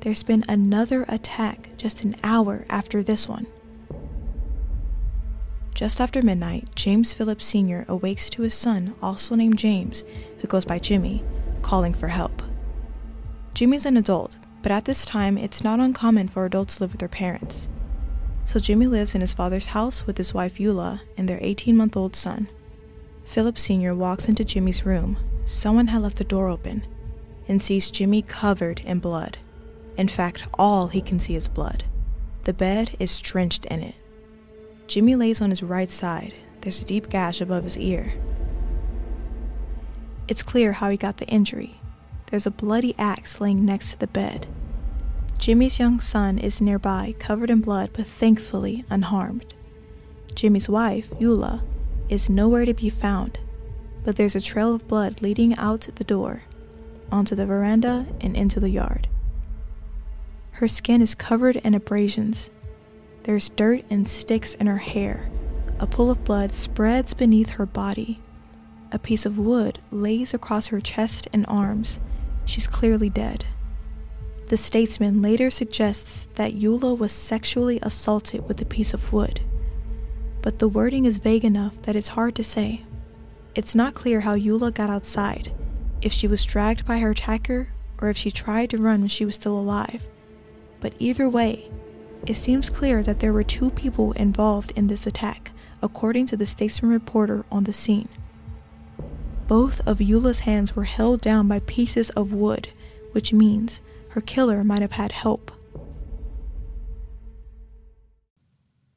There's 0.00 0.22
been 0.22 0.44
another 0.48 1.04
attack 1.06 1.68
just 1.76 2.04
an 2.04 2.16
hour 2.24 2.64
after 2.68 3.02
this 3.02 3.28
one. 3.28 3.46
Just 5.74 6.00
after 6.00 6.22
midnight, 6.22 6.68
James 6.74 7.12
Phillips 7.12 7.46
Sr. 7.46 7.84
awakes 7.88 8.28
to 8.30 8.42
his 8.42 8.54
son, 8.54 8.94
also 9.02 9.34
named 9.34 9.58
James, 9.58 10.04
who 10.38 10.46
goes 10.46 10.64
by 10.64 10.78
Jimmy, 10.78 11.24
calling 11.62 11.94
for 11.94 12.08
help. 12.08 12.42
Jimmy's 13.54 13.86
an 13.86 13.96
adult, 13.96 14.38
but 14.62 14.72
at 14.72 14.84
this 14.84 15.04
time 15.04 15.38
it's 15.38 15.64
not 15.64 15.80
uncommon 15.80 16.28
for 16.28 16.44
adults 16.44 16.76
to 16.76 16.84
live 16.84 16.92
with 16.92 17.00
their 17.00 17.08
parents. 17.08 17.68
So 18.44 18.60
Jimmy 18.60 18.86
lives 18.86 19.14
in 19.14 19.20
his 19.20 19.34
father's 19.34 19.66
house 19.66 20.06
with 20.06 20.18
his 20.18 20.34
wife 20.34 20.58
Eula 20.58 21.00
and 21.16 21.28
their 21.28 21.38
18 21.40 21.76
month 21.76 21.96
old 21.96 22.16
son. 22.16 22.48
Philip 23.24 23.58
Sr. 23.58 23.94
walks 23.94 24.28
into 24.28 24.44
Jimmy's 24.44 24.84
room. 24.84 25.16
Someone 25.44 25.88
had 25.88 26.02
left 26.02 26.16
the 26.16 26.24
door 26.24 26.48
open 26.48 26.86
and 27.48 27.62
sees 27.62 27.90
Jimmy 27.90 28.22
covered 28.22 28.80
in 28.80 28.98
blood. 28.98 29.38
In 29.96 30.08
fact, 30.08 30.46
all 30.58 30.88
he 30.88 31.00
can 31.00 31.18
see 31.18 31.34
is 31.34 31.48
blood. 31.48 31.84
The 32.42 32.54
bed 32.54 32.96
is 32.98 33.20
drenched 33.20 33.64
in 33.66 33.82
it. 33.82 33.94
Jimmy 34.86 35.14
lays 35.14 35.40
on 35.40 35.50
his 35.50 35.62
right 35.62 35.90
side. 35.90 36.34
There's 36.60 36.82
a 36.82 36.84
deep 36.84 37.08
gash 37.08 37.40
above 37.40 37.64
his 37.64 37.78
ear. 37.78 38.12
It's 40.28 40.42
clear 40.42 40.72
how 40.72 40.90
he 40.90 40.96
got 40.96 41.16
the 41.16 41.26
injury. 41.26 41.80
There's 42.26 42.46
a 42.46 42.50
bloody 42.50 42.94
axe 42.98 43.40
laying 43.40 43.64
next 43.64 43.92
to 43.92 43.98
the 43.98 44.06
bed. 44.06 44.46
Jimmy's 45.38 45.78
young 45.78 46.00
son 46.00 46.38
is 46.38 46.60
nearby, 46.60 47.14
covered 47.18 47.50
in 47.50 47.60
blood, 47.60 47.90
but 47.92 48.06
thankfully 48.06 48.84
unharmed. 48.88 49.54
Jimmy's 50.34 50.68
wife, 50.68 51.10
Eula, 51.20 51.62
is 52.08 52.30
nowhere 52.30 52.64
to 52.64 52.74
be 52.74 52.88
found. 52.90 53.38
but 54.04 54.16
there's 54.16 54.34
a 54.34 54.40
trail 54.40 54.74
of 54.74 54.88
blood 54.88 55.22
leading 55.22 55.54
out 55.56 55.88
the 55.94 56.04
door, 56.04 56.42
onto 57.10 57.34
the 57.34 57.46
veranda, 57.46 58.06
and 58.20 58.36
into 58.36 58.58
the 58.58 58.70
yard. 58.70 59.08
Her 60.52 60.68
skin 60.68 61.02
is 61.02 61.14
covered 61.14 61.56
in 61.56 61.74
abrasions. 61.74 62.50
There's 63.24 63.48
dirt 63.50 63.84
and 63.88 64.06
sticks 64.06 64.54
in 64.54 64.66
her 64.66 64.78
hair. 64.78 65.30
A 65.78 65.86
pool 65.86 66.10
of 66.10 66.24
blood 66.24 66.52
spreads 66.52 67.14
beneath 67.14 67.50
her 67.50 67.66
body. 67.66 68.20
A 68.90 68.98
piece 68.98 69.24
of 69.24 69.38
wood 69.38 69.78
lays 69.90 70.34
across 70.34 70.68
her 70.68 70.80
chest 70.80 71.28
and 71.32 71.44
arms. 71.48 72.00
She's 72.44 72.66
clearly 72.66 73.08
dead. 73.08 73.44
The 74.48 74.56
statesman 74.56 75.22
later 75.22 75.50
suggests 75.50 76.28
that 76.34 76.52
Eula 76.52 76.98
was 76.98 77.12
sexually 77.12 77.78
assaulted 77.80 78.46
with 78.46 78.60
a 78.60 78.66
piece 78.66 78.92
of 78.92 79.12
wood, 79.12 79.40
but 80.42 80.58
the 80.58 80.68
wording 80.68 81.06
is 81.06 81.18
vague 81.18 81.44
enough 81.44 81.80
that 81.82 81.96
it's 81.96 82.08
hard 82.08 82.34
to 82.34 82.44
say. 82.44 82.84
It's 83.54 83.74
not 83.74 83.94
clear 83.94 84.20
how 84.20 84.36
Eula 84.36 84.74
got 84.74 84.90
outside, 84.90 85.52
if 86.02 86.12
she 86.12 86.26
was 86.26 86.44
dragged 86.44 86.84
by 86.84 86.98
her 86.98 87.12
attacker 87.12 87.68
or 87.98 88.10
if 88.10 88.18
she 88.18 88.30
tried 88.30 88.68
to 88.70 88.78
run 88.78 89.00
when 89.00 89.08
she 89.08 89.24
was 89.24 89.36
still 89.36 89.58
alive. 89.58 90.06
But 90.80 90.92
either 90.98 91.28
way, 91.28 91.70
it 92.26 92.34
seems 92.34 92.70
clear 92.70 93.02
that 93.02 93.20
there 93.20 93.32
were 93.32 93.42
two 93.42 93.70
people 93.70 94.12
involved 94.12 94.72
in 94.76 94.86
this 94.86 95.06
attack, 95.06 95.50
according 95.82 96.26
to 96.26 96.36
the 96.36 96.46
statesman 96.46 96.90
reporter 96.92 97.44
on 97.50 97.64
the 97.64 97.72
scene. 97.72 98.08
Both 99.48 99.86
of 99.86 100.00
Eula's 100.00 100.40
hands 100.40 100.76
were 100.76 100.84
held 100.84 101.20
down 101.20 101.48
by 101.48 101.60
pieces 101.60 102.10
of 102.10 102.32
wood, 102.32 102.68
which 103.10 103.32
means 103.32 103.80
her 104.10 104.20
killer 104.20 104.62
might 104.62 104.82
have 104.82 104.92
had 104.92 105.12
help. 105.12 105.50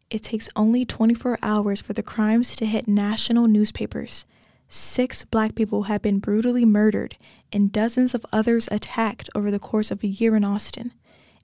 It 0.09 0.23
takes 0.23 0.47
only 0.55 0.85
24 0.85 1.39
hours 1.41 1.81
for 1.81 1.93
the 1.93 2.03
crimes 2.03 2.55
to 2.57 2.65
hit 2.65 2.87
national 2.87 3.47
newspapers. 3.47 4.25
Six 4.69 5.25
black 5.25 5.55
people 5.55 5.83
have 5.83 6.01
been 6.01 6.19
brutally 6.19 6.63
murdered 6.63 7.17
and 7.51 7.71
dozens 7.71 8.13
of 8.13 8.25
others 8.31 8.69
attacked 8.71 9.29
over 9.35 9.49
the 9.49 9.59
course 9.59 9.91
of 9.91 10.03
a 10.03 10.07
year 10.07 10.35
in 10.35 10.43
Austin. 10.43 10.93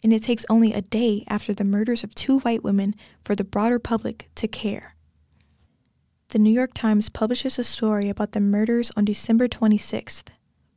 And 0.04 0.12
it 0.12 0.24
takes 0.24 0.46
only 0.50 0.74
a 0.74 0.82
day 0.82 1.24
after 1.28 1.54
the 1.54 1.64
murders 1.64 2.04
of 2.04 2.16
two 2.16 2.40
white 2.40 2.64
women 2.64 2.96
for 3.24 3.36
the 3.36 3.44
broader 3.44 3.80
public 3.80 4.30
to 4.36 4.48
care. 4.48 4.96
The 6.30 6.40
New 6.40 6.52
York 6.52 6.74
Times 6.74 7.10
publishes 7.10 7.60
a 7.60 7.64
story 7.64 8.10
about 8.10 8.32
the 8.32 8.40
murders 8.40 8.92
on 8.96 9.06
December 9.06 9.48
26th. 9.48 10.26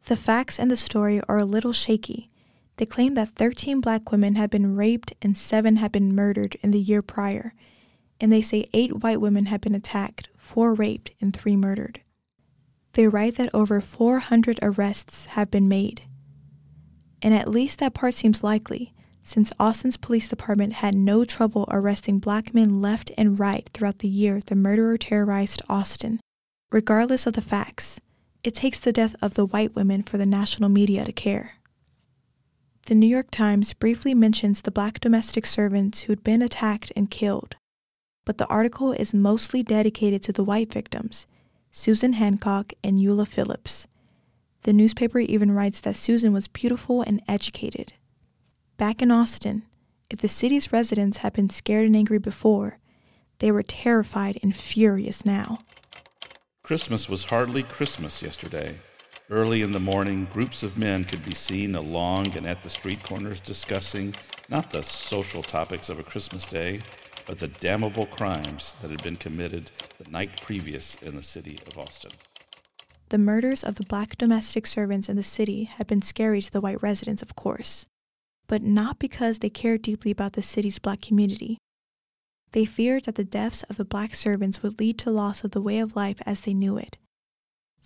The 0.07 0.17
facts 0.17 0.59
in 0.59 0.69
the 0.69 0.77
story 0.77 1.23
are 1.29 1.39
a 1.39 1.45
little 1.45 1.73
shaky, 1.73 2.31
they 2.77 2.87
claim 2.87 3.15
that 3.15 3.31
13 3.31 3.81
black 3.81 4.11
women 4.11 4.35
had 4.35 4.51
been 4.51 4.75
raped 4.75 5.15
and 5.23 5.37
7 5.37 5.77
had 5.77 5.93
been 5.93 6.15
murdered 6.15 6.57
in 6.61 6.73
the 6.73 6.81
year 6.81 7.03
prior, 7.03 7.55
and 8.21 8.33
they 8.33 8.43
say 8.43 8.69
8 8.73 9.03
white 9.03 9.21
women 9.21 9.47
had 9.47 9.61
been 9.61 9.75
attacked, 9.75 10.29
4 10.37 10.75
raped, 10.75 11.11
and 11.21 11.35
3 11.35 11.57
murdered. 11.57 12.01
They 12.95 13.09
write 13.09 13.37
that 13.37 13.55
over 13.55 13.81
400 13.81 14.59
arrests 14.63 15.27
have 15.27 15.51
been 15.51 15.69
made. 15.69 16.03
And 17.23 17.35
at 17.35 17.49
least 17.49 17.79
that 17.79 17.95
part 17.95 18.15
seems 18.15 18.43
likely, 18.43 18.94
since 19.25 19.55
Austin's 19.59 19.97
police 19.97 20.29
department 20.29 20.75
had 20.75 20.95
no 20.95 21.25
trouble 21.25 21.67
arresting 21.71 22.19
black 22.19 22.53
men 22.53 22.83
left 22.83 23.11
and 23.17 23.41
right 23.41 23.69
throughout 23.73 24.01
the 24.01 24.09
year 24.09 24.39
the 24.41 24.55
murderer 24.55 24.99
terrorized 24.99 25.63
Austin. 25.69 26.21
Regardless 26.71 27.27
of 27.27 27.33
the 27.33 27.41
facts, 27.41 28.01
it 28.45 28.55
takes 28.55 28.79
the 28.79 28.93
death 28.93 29.17
of 29.23 29.35
the 29.35 29.47
white 29.47 29.75
women 29.75 30.03
for 30.03 30.19
the 30.19 30.27
national 30.27 30.69
media 30.69 31.05
to 31.05 31.13
care. 31.13 31.53
The 32.87 32.95
New 32.95 33.07
York 33.07 33.31
Times 33.31 33.73
briefly 33.73 34.13
mentions 34.13 34.61
the 34.61 34.71
black 34.71 35.01
domestic 35.01 35.47
servants 35.47 36.03
who'd 36.03 36.23
been 36.23 36.43
attacked 36.43 36.93
and 36.95 37.11
killed, 37.11 37.57
but 38.27 38.37
the 38.37 38.47
article 38.49 38.93
is 38.93 39.15
mostly 39.15 39.63
dedicated 39.63 40.23
to 40.25 40.33
the 40.33 40.45
white 40.45 40.71
victims, 40.71 41.27
Susan 41.71 42.13
Hancock 42.13 42.75
and 42.85 42.99
Eula 42.99 43.27
Phillips. 43.27 43.87
The 44.65 44.75
newspaper 44.75 45.19
even 45.19 45.51
writes 45.53 45.81
that 45.81 45.97
Susan 45.97 46.35
was 46.35 46.47
beautiful 46.47 47.01
and 47.01 47.23
educated. 47.27 47.95
Back 48.77 49.01
in 49.01 49.13
Austin, 49.13 49.63
if 50.11 50.19
the 50.19 50.29
city's 50.29 50.73
residents 50.73 51.19
had 51.19 51.33
been 51.33 51.49
scared 51.49 51.87
and 51.87 51.95
angry 51.95 52.19
before, 52.19 52.79
they 53.39 53.53
were 53.53 53.63
terrified 53.63 54.37
and 54.43 54.55
furious 54.55 55.25
now. 55.25 55.61
Christmas 56.65 57.09
was 57.09 57.25
hardly 57.25 57.63
Christmas 57.63 58.21
yesterday. 58.21 58.77
Early 59.31 59.63
in 59.63 59.71
the 59.71 59.79
morning, 59.79 60.27
groups 60.33 60.65
of 60.65 60.77
men 60.77 61.05
could 61.05 61.25
be 61.25 61.35
seen 61.35 61.77
along 61.77 62.37
and 62.37 62.47
at 62.47 62.65
the 62.65 62.69
street 62.69 63.03
corners 63.05 63.41
discussing 63.41 64.13
not 64.49 64.71
the 64.71 64.83
social 64.83 65.43
topics 65.43 65.89
of 65.89 66.01
a 66.01 66.03
Christmas 66.03 66.45
day, 66.45 66.81
but 67.27 67.39
the 67.39 67.49
damnable 67.49 68.07
crimes 68.07 68.75
that 68.83 68.91
had 68.91 69.03
been 69.05 69.17
committed 69.17 69.71
the 69.99 70.11
night 70.11 70.43
previous 70.43 71.01
in 71.01 71.15
the 71.15 71.23
city 71.23 71.61
of 71.69 71.79
Austin. 71.79 72.11
The 73.11 73.19
murders 73.19 73.63
of 73.63 73.77
the 73.77 73.87
black 73.87 74.19
domestic 74.19 74.67
servants 74.67 75.09
in 75.09 75.15
the 75.15 75.23
city 75.23 75.65
had 75.65 75.87
been 75.87 76.03
scary 76.03 76.43
to 76.43 76.53
the 76.53 76.61
white 76.61 76.83
residents, 76.83 77.23
of 77.23 77.37
course, 77.37 77.87
but 78.47 78.63
not 78.63 78.99
because 78.99 79.39
they 79.39 79.51
cared 79.51 79.83
deeply 79.83 80.11
about 80.11 80.35
the 80.35 80.43
city's 80.43 80.79
black 80.79 81.01
community. 81.01 81.59
They 82.53 82.65
feared 82.65 83.05
that 83.05 83.17
the 83.17 83.25
deaths 83.25 83.63
of 83.65 83.77
the 83.77 83.85
black 83.85 84.15
servants 84.15 84.63
would 84.63 84.79
lead 84.79 84.99
to 84.99 85.11
loss 85.11 85.43
of 85.45 85.51
the 85.51 85.63
way 85.63 85.79
of 85.79 85.97
life 85.97 86.19
as 86.25 86.43
they 86.43 86.55
knew 86.55 86.77
it, 86.77 86.99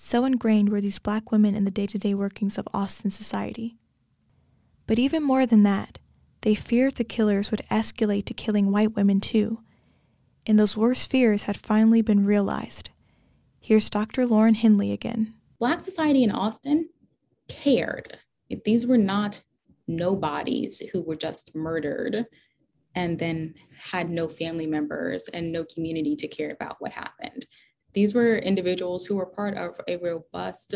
so 0.00 0.24
ingrained 0.24 0.68
were 0.68 0.80
these 0.80 1.00
black 1.00 1.32
women 1.32 1.56
in 1.56 1.64
the 1.64 1.72
day 1.72 1.86
to 1.86 1.98
day 1.98 2.14
workings 2.14 2.56
of 2.56 2.68
Austin 2.72 3.10
society. 3.10 3.76
But 4.86 4.98
even 4.98 5.24
more 5.24 5.44
than 5.44 5.64
that, 5.64 5.98
they 6.42 6.54
feared 6.54 6.94
the 6.94 7.04
killers 7.04 7.50
would 7.50 7.62
escalate 7.68 8.24
to 8.26 8.34
killing 8.34 8.70
white 8.70 8.94
women 8.94 9.20
too. 9.20 9.60
And 10.46 10.56
those 10.56 10.76
worst 10.76 11.10
fears 11.10 11.42
had 11.42 11.56
finally 11.56 12.00
been 12.00 12.24
realized. 12.24 12.90
Here's 13.58 13.90
Dr. 13.90 14.24
Lauren 14.24 14.54
Henley 14.54 14.92
again. 14.92 15.34
Black 15.58 15.80
society 15.80 16.22
in 16.22 16.30
Austin 16.30 16.90
cared. 17.48 18.18
If 18.48 18.62
these 18.62 18.86
were 18.86 18.98
not 18.98 19.42
nobodies 19.88 20.80
who 20.92 21.02
were 21.02 21.16
just 21.16 21.54
murdered 21.54 22.26
and 22.94 23.18
then 23.18 23.54
had 23.90 24.10
no 24.10 24.28
family 24.28 24.66
members 24.66 25.28
and 25.28 25.50
no 25.50 25.64
community 25.64 26.14
to 26.16 26.28
care 26.28 26.52
about 26.52 26.76
what 26.80 26.92
happened. 26.92 27.46
These 27.94 28.14
were 28.14 28.36
individuals 28.36 29.04
who 29.04 29.16
were 29.16 29.26
part 29.26 29.56
of 29.56 29.74
a 29.88 29.96
robust 29.96 30.74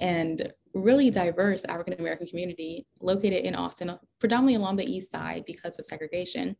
and 0.00 0.52
really 0.74 1.10
diverse 1.10 1.64
African 1.64 1.94
American 1.94 2.26
community 2.26 2.86
located 3.00 3.44
in 3.44 3.54
Austin, 3.54 3.96
predominantly 4.18 4.56
along 4.56 4.76
the 4.76 4.90
east 4.90 5.10
side 5.10 5.44
because 5.46 5.78
of 5.78 5.84
segregation. 5.84 6.56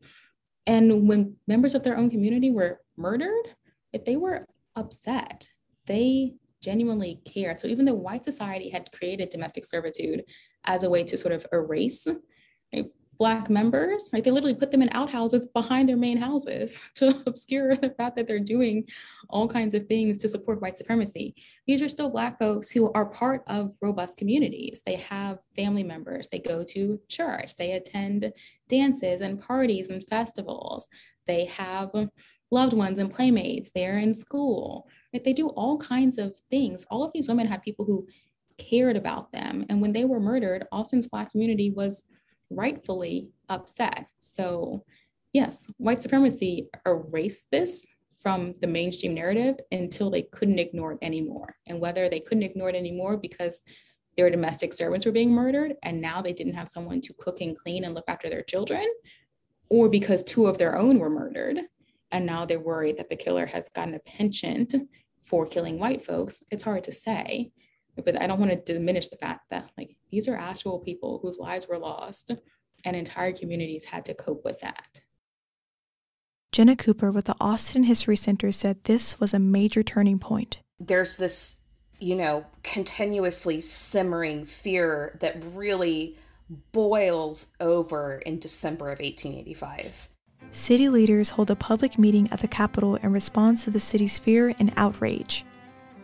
And 0.66 1.08
when 1.08 1.36
members 1.46 1.74
of 1.74 1.82
their 1.82 1.96
own 1.96 2.10
community 2.10 2.50
were 2.50 2.80
murdered, 2.96 3.54
if 3.92 4.04
they 4.04 4.16
were 4.16 4.46
upset, 4.76 5.48
they 5.86 6.34
genuinely 6.62 7.20
cared. 7.24 7.58
So 7.60 7.66
even 7.66 7.84
though 7.84 7.94
white 7.94 8.24
society 8.24 8.70
had 8.70 8.92
created 8.92 9.30
domestic 9.30 9.64
servitude 9.64 10.24
as 10.64 10.82
a 10.82 10.90
way 10.90 11.04
to 11.04 11.16
sort 11.16 11.34
of 11.34 11.46
erase 11.52 12.06
right, 12.72 12.86
Black 13.18 13.48
members, 13.48 14.10
right? 14.12 14.24
They 14.24 14.32
literally 14.32 14.54
put 14.54 14.72
them 14.72 14.82
in 14.82 14.88
outhouses 14.90 15.46
behind 15.46 15.88
their 15.88 15.96
main 15.96 16.16
houses 16.16 16.80
to 16.96 17.22
obscure 17.26 17.76
the 17.76 17.90
fact 17.90 18.16
that 18.16 18.26
they're 18.26 18.40
doing 18.40 18.84
all 19.28 19.46
kinds 19.46 19.74
of 19.74 19.86
things 19.86 20.18
to 20.18 20.28
support 20.28 20.60
white 20.60 20.76
supremacy. 20.76 21.36
These 21.66 21.82
are 21.82 21.88
still 21.88 22.10
Black 22.10 22.38
folks 22.38 22.70
who 22.70 22.90
are 22.92 23.06
part 23.06 23.44
of 23.46 23.76
robust 23.80 24.18
communities. 24.18 24.82
They 24.84 24.96
have 24.96 25.38
family 25.54 25.84
members, 25.84 26.28
they 26.32 26.40
go 26.40 26.64
to 26.64 27.00
church, 27.08 27.56
they 27.56 27.72
attend 27.72 28.32
dances 28.68 29.20
and 29.20 29.40
parties 29.40 29.88
and 29.88 30.04
festivals, 30.08 30.88
they 31.26 31.44
have 31.44 31.92
loved 32.50 32.72
ones 32.72 32.98
and 32.98 33.12
playmates, 33.12 33.70
they're 33.74 33.98
in 33.98 34.14
school, 34.14 34.88
right? 35.12 35.22
They 35.22 35.32
do 35.32 35.48
all 35.50 35.78
kinds 35.78 36.18
of 36.18 36.34
things. 36.50 36.84
All 36.90 37.04
of 37.04 37.12
these 37.12 37.28
women 37.28 37.46
had 37.46 37.62
people 37.62 37.84
who 37.84 38.06
cared 38.58 38.96
about 38.96 39.32
them. 39.32 39.64
And 39.68 39.80
when 39.80 39.92
they 39.92 40.04
were 40.04 40.20
murdered, 40.20 40.66
Austin's 40.72 41.08
Black 41.08 41.30
community 41.30 41.70
was 41.70 42.04
rightfully 42.50 43.30
upset. 43.48 44.06
So, 44.20 44.84
yes, 45.32 45.66
white 45.78 46.02
supremacy 46.02 46.68
erased 46.86 47.50
this 47.50 47.86
from 48.22 48.54
the 48.60 48.66
mainstream 48.66 49.14
narrative 49.14 49.56
until 49.72 50.10
they 50.10 50.22
couldn't 50.22 50.58
ignore 50.58 50.92
it 50.92 50.98
anymore. 51.02 51.56
And 51.66 51.80
whether 51.80 52.08
they 52.08 52.20
couldn't 52.20 52.44
ignore 52.44 52.68
it 52.68 52.76
anymore 52.76 53.16
because 53.16 53.62
their 54.16 54.30
domestic 54.30 54.74
servants 54.74 55.06
were 55.06 55.12
being 55.12 55.30
murdered 55.30 55.74
and 55.82 56.00
now 56.00 56.20
they 56.20 56.32
didn't 56.32 56.52
have 56.54 56.68
someone 56.68 57.00
to 57.00 57.14
cook 57.14 57.40
and 57.40 57.56
clean 57.56 57.84
and 57.84 57.94
look 57.94 58.04
after 58.08 58.28
their 58.28 58.42
children, 58.42 58.86
or 59.68 59.88
because 59.88 60.22
two 60.22 60.46
of 60.46 60.58
their 60.58 60.76
own 60.76 60.98
were 60.98 61.10
murdered 61.10 61.58
and 62.10 62.26
now 62.26 62.44
they're 62.44 62.60
worried 62.60 62.98
that 62.98 63.08
the 63.08 63.16
killer 63.16 63.46
has 63.46 63.68
gotten 63.70 63.94
a 63.94 63.98
penchant 64.00 64.74
for 65.22 65.46
killing 65.46 65.78
white 65.78 66.04
folks, 66.04 66.42
it's 66.50 66.64
hard 66.64 66.84
to 66.84 66.92
say 66.92 67.50
but 68.04 68.20
I 68.20 68.26
don't 68.26 68.40
want 68.40 68.50
to 68.52 68.72
diminish 68.72 69.08
the 69.08 69.16
fact 69.16 69.50
that 69.50 69.70
like 69.76 69.96
these 70.10 70.28
are 70.28 70.36
actual 70.36 70.78
people 70.78 71.18
whose 71.22 71.38
lives 71.38 71.68
were 71.68 71.78
lost 71.78 72.30
and 72.84 72.96
entire 72.96 73.32
communities 73.32 73.84
had 73.84 74.04
to 74.06 74.14
cope 74.14 74.44
with 74.44 74.60
that. 74.60 75.00
Jenna 76.52 76.76
Cooper 76.76 77.10
with 77.10 77.26
the 77.26 77.36
Austin 77.40 77.84
History 77.84 78.16
Center 78.16 78.52
said 78.52 78.84
this 78.84 79.18
was 79.18 79.32
a 79.32 79.38
major 79.38 79.82
turning 79.82 80.18
point. 80.18 80.58
There's 80.78 81.16
this, 81.16 81.60
you 81.98 82.14
know, 82.14 82.44
continuously 82.62 83.60
simmering 83.60 84.44
fear 84.44 85.16
that 85.20 85.42
really 85.54 86.18
boils 86.72 87.52
over 87.60 88.16
in 88.26 88.38
December 88.38 88.86
of 88.86 88.98
1885. 88.98 90.10
City 90.50 90.90
leaders 90.90 91.30
hold 91.30 91.50
a 91.50 91.56
public 91.56 91.98
meeting 91.98 92.28
at 92.30 92.40
the 92.40 92.48
Capitol 92.48 92.96
in 92.96 93.12
response 93.12 93.64
to 93.64 93.70
the 93.70 93.80
city's 93.80 94.18
fear 94.18 94.54
and 94.58 94.72
outrage. 94.76 95.46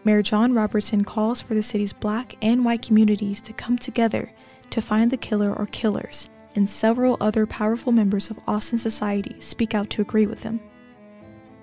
Mayor 0.04 0.22
John 0.22 0.52
Robertson 0.52 1.04
calls 1.04 1.42
for 1.42 1.54
the 1.54 1.62
city's 1.62 1.92
black 1.92 2.34
and 2.40 2.64
white 2.64 2.82
communities 2.82 3.40
to 3.42 3.52
come 3.52 3.76
together 3.76 4.32
to 4.70 4.82
find 4.82 5.10
the 5.10 5.16
killer 5.16 5.52
or 5.52 5.66
killers, 5.66 6.30
and 6.54 6.68
several 6.68 7.16
other 7.20 7.46
powerful 7.46 7.92
members 7.92 8.30
of 8.30 8.38
Austin 8.46 8.78
society 8.78 9.40
speak 9.40 9.74
out 9.74 9.90
to 9.90 10.02
agree 10.02 10.26
with 10.26 10.42
him. 10.42 10.60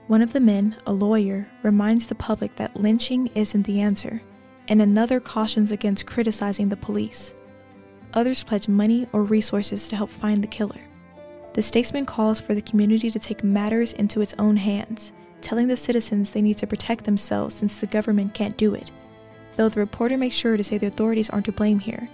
One 0.08 0.21
of 0.21 0.34
the 0.34 0.39
men, 0.39 0.76
a 0.86 0.93
lawyer, 0.93 1.50
reminds 1.63 2.08
the 2.08 2.15
public 2.15 2.56
that 2.58 2.76
lynching 2.76 3.28
isn't 3.36 3.65
the 3.65 3.82
answer, 3.82 4.21
and 4.67 4.82
another 4.82 5.19
cautions 5.19 5.71
against 5.71 6.06
criticizing 6.06 6.69
the 6.69 6.78
police. 6.78 7.34
Others 8.13 8.43
pledge 8.43 8.67
money 8.67 9.08
or 9.13 9.24
resources 9.24 9.88
to 9.88 9.95
help 9.95 10.10
find 10.10 10.43
the 10.43 10.48
killer. 10.48 10.82
The 11.54 11.62
statesman 11.62 12.06
calls 12.06 12.39
for 12.39 12.54
the 12.54 12.62
community 12.62 13.10
to 13.10 13.19
take 13.19 13.43
matters 13.43 13.93
into 13.93 14.21
its 14.21 14.36
own 14.38 14.58
hands, 14.58 15.13
telling 15.45 15.67
the 15.67 15.77
citizens 15.77 16.31
they 16.31 16.41
need 16.41 16.58
to 16.58 16.65
protect 16.65 17.05
themselves 17.05 17.53
since 17.53 17.77
the 17.77 17.86
government 17.86 18.34
can't 18.34 18.58
do 18.58 18.73
it. 18.73 18.91
Though 19.55 19.69
the 19.69 19.79
reporter 19.79 20.17
makes 20.17 20.36
sure 20.36 20.58
to 20.58 20.63
say 20.63 20.79
the 20.79 20.88
authorities 20.88 21.29
aren't 21.29 21.45
to 21.45 21.51
blame 21.51 21.77
here, 21.77 22.10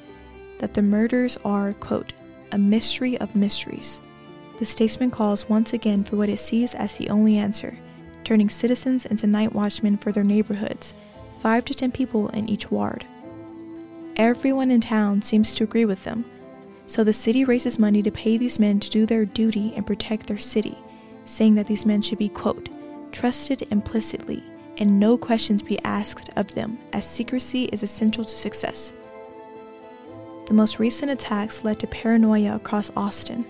that 0.59 0.73
the 0.73 0.81
murders 0.81 1.37
are, 1.45 1.71
quote, 1.71 2.11
a 2.51 2.57
mystery 2.57 3.17
of 3.19 3.33
mysteries. 3.33 4.01
The 4.59 4.65
statesman 4.65 5.11
calls 5.11 5.47
once 5.47 5.71
again 5.71 6.03
for 6.03 6.17
what 6.17 6.27
it 6.27 6.39
sees 6.39 6.75
as 6.75 6.91
the 6.93 7.09
only 7.09 7.37
answer, 7.37 7.77
turning 8.25 8.49
citizens 8.49 9.05
into 9.05 9.27
night 9.27 9.55
watchmen 9.55 9.95
for 9.95 10.11
their 10.11 10.25
neighborhoods, 10.25 10.93
five 11.39 11.63
to 11.65 11.73
ten 11.73 11.93
people 11.93 12.27
in 12.29 12.49
each 12.49 12.69
ward. 12.69 13.05
Everyone 14.17 14.71
in 14.71 14.81
town 14.81 15.21
seems 15.21 15.55
to 15.55 15.63
agree 15.63 15.85
with 15.85 16.03
them, 16.03 16.25
so 16.85 17.05
the 17.05 17.13
city 17.13 17.45
raises 17.45 17.79
money 17.79 18.03
to 18.03 18.11
pay 18.11 18.37
these 18.37 18.59
men 18.59 18.81
to 18.81 18.89
do 18.89 19.05
their 19.05 19.23
duty 19.23 19.73
and 19.77 19.87
protect 19.87 20.27
their 20.27 20.37
city, 20.37 20.77
saying 21.23 21.55
that 21.55 21.67
these 21.67 21.85
men 21.85 22.01
should 22.01 22.19
be, 22.19 22.27
quote, 22.27 22.67
trusted 23.11 23.67
implicitly 23.71 24.43
and 24.77 24.99
no 24.99 25.17
questions 25.17 25.61
be 25.61 25.79
asked 25.83 26.29
of 26.35 26.53
them, 26.55 26.77
as 26.93 27.05
secrecy 27.05 27.65
is 27.65 27.83
essential 27.83 28.23
to 28.23 28.35
success. 28.35 28.93
The 30.47 30.53
most 30.53 30.79
recent 30.79 31.11
attacks 31.11 31.63
led 31.63 31.79
to 31.79 31.87
paranoia 31.87 32.55
across 32.55 32.91
Austin. 32.97 33.45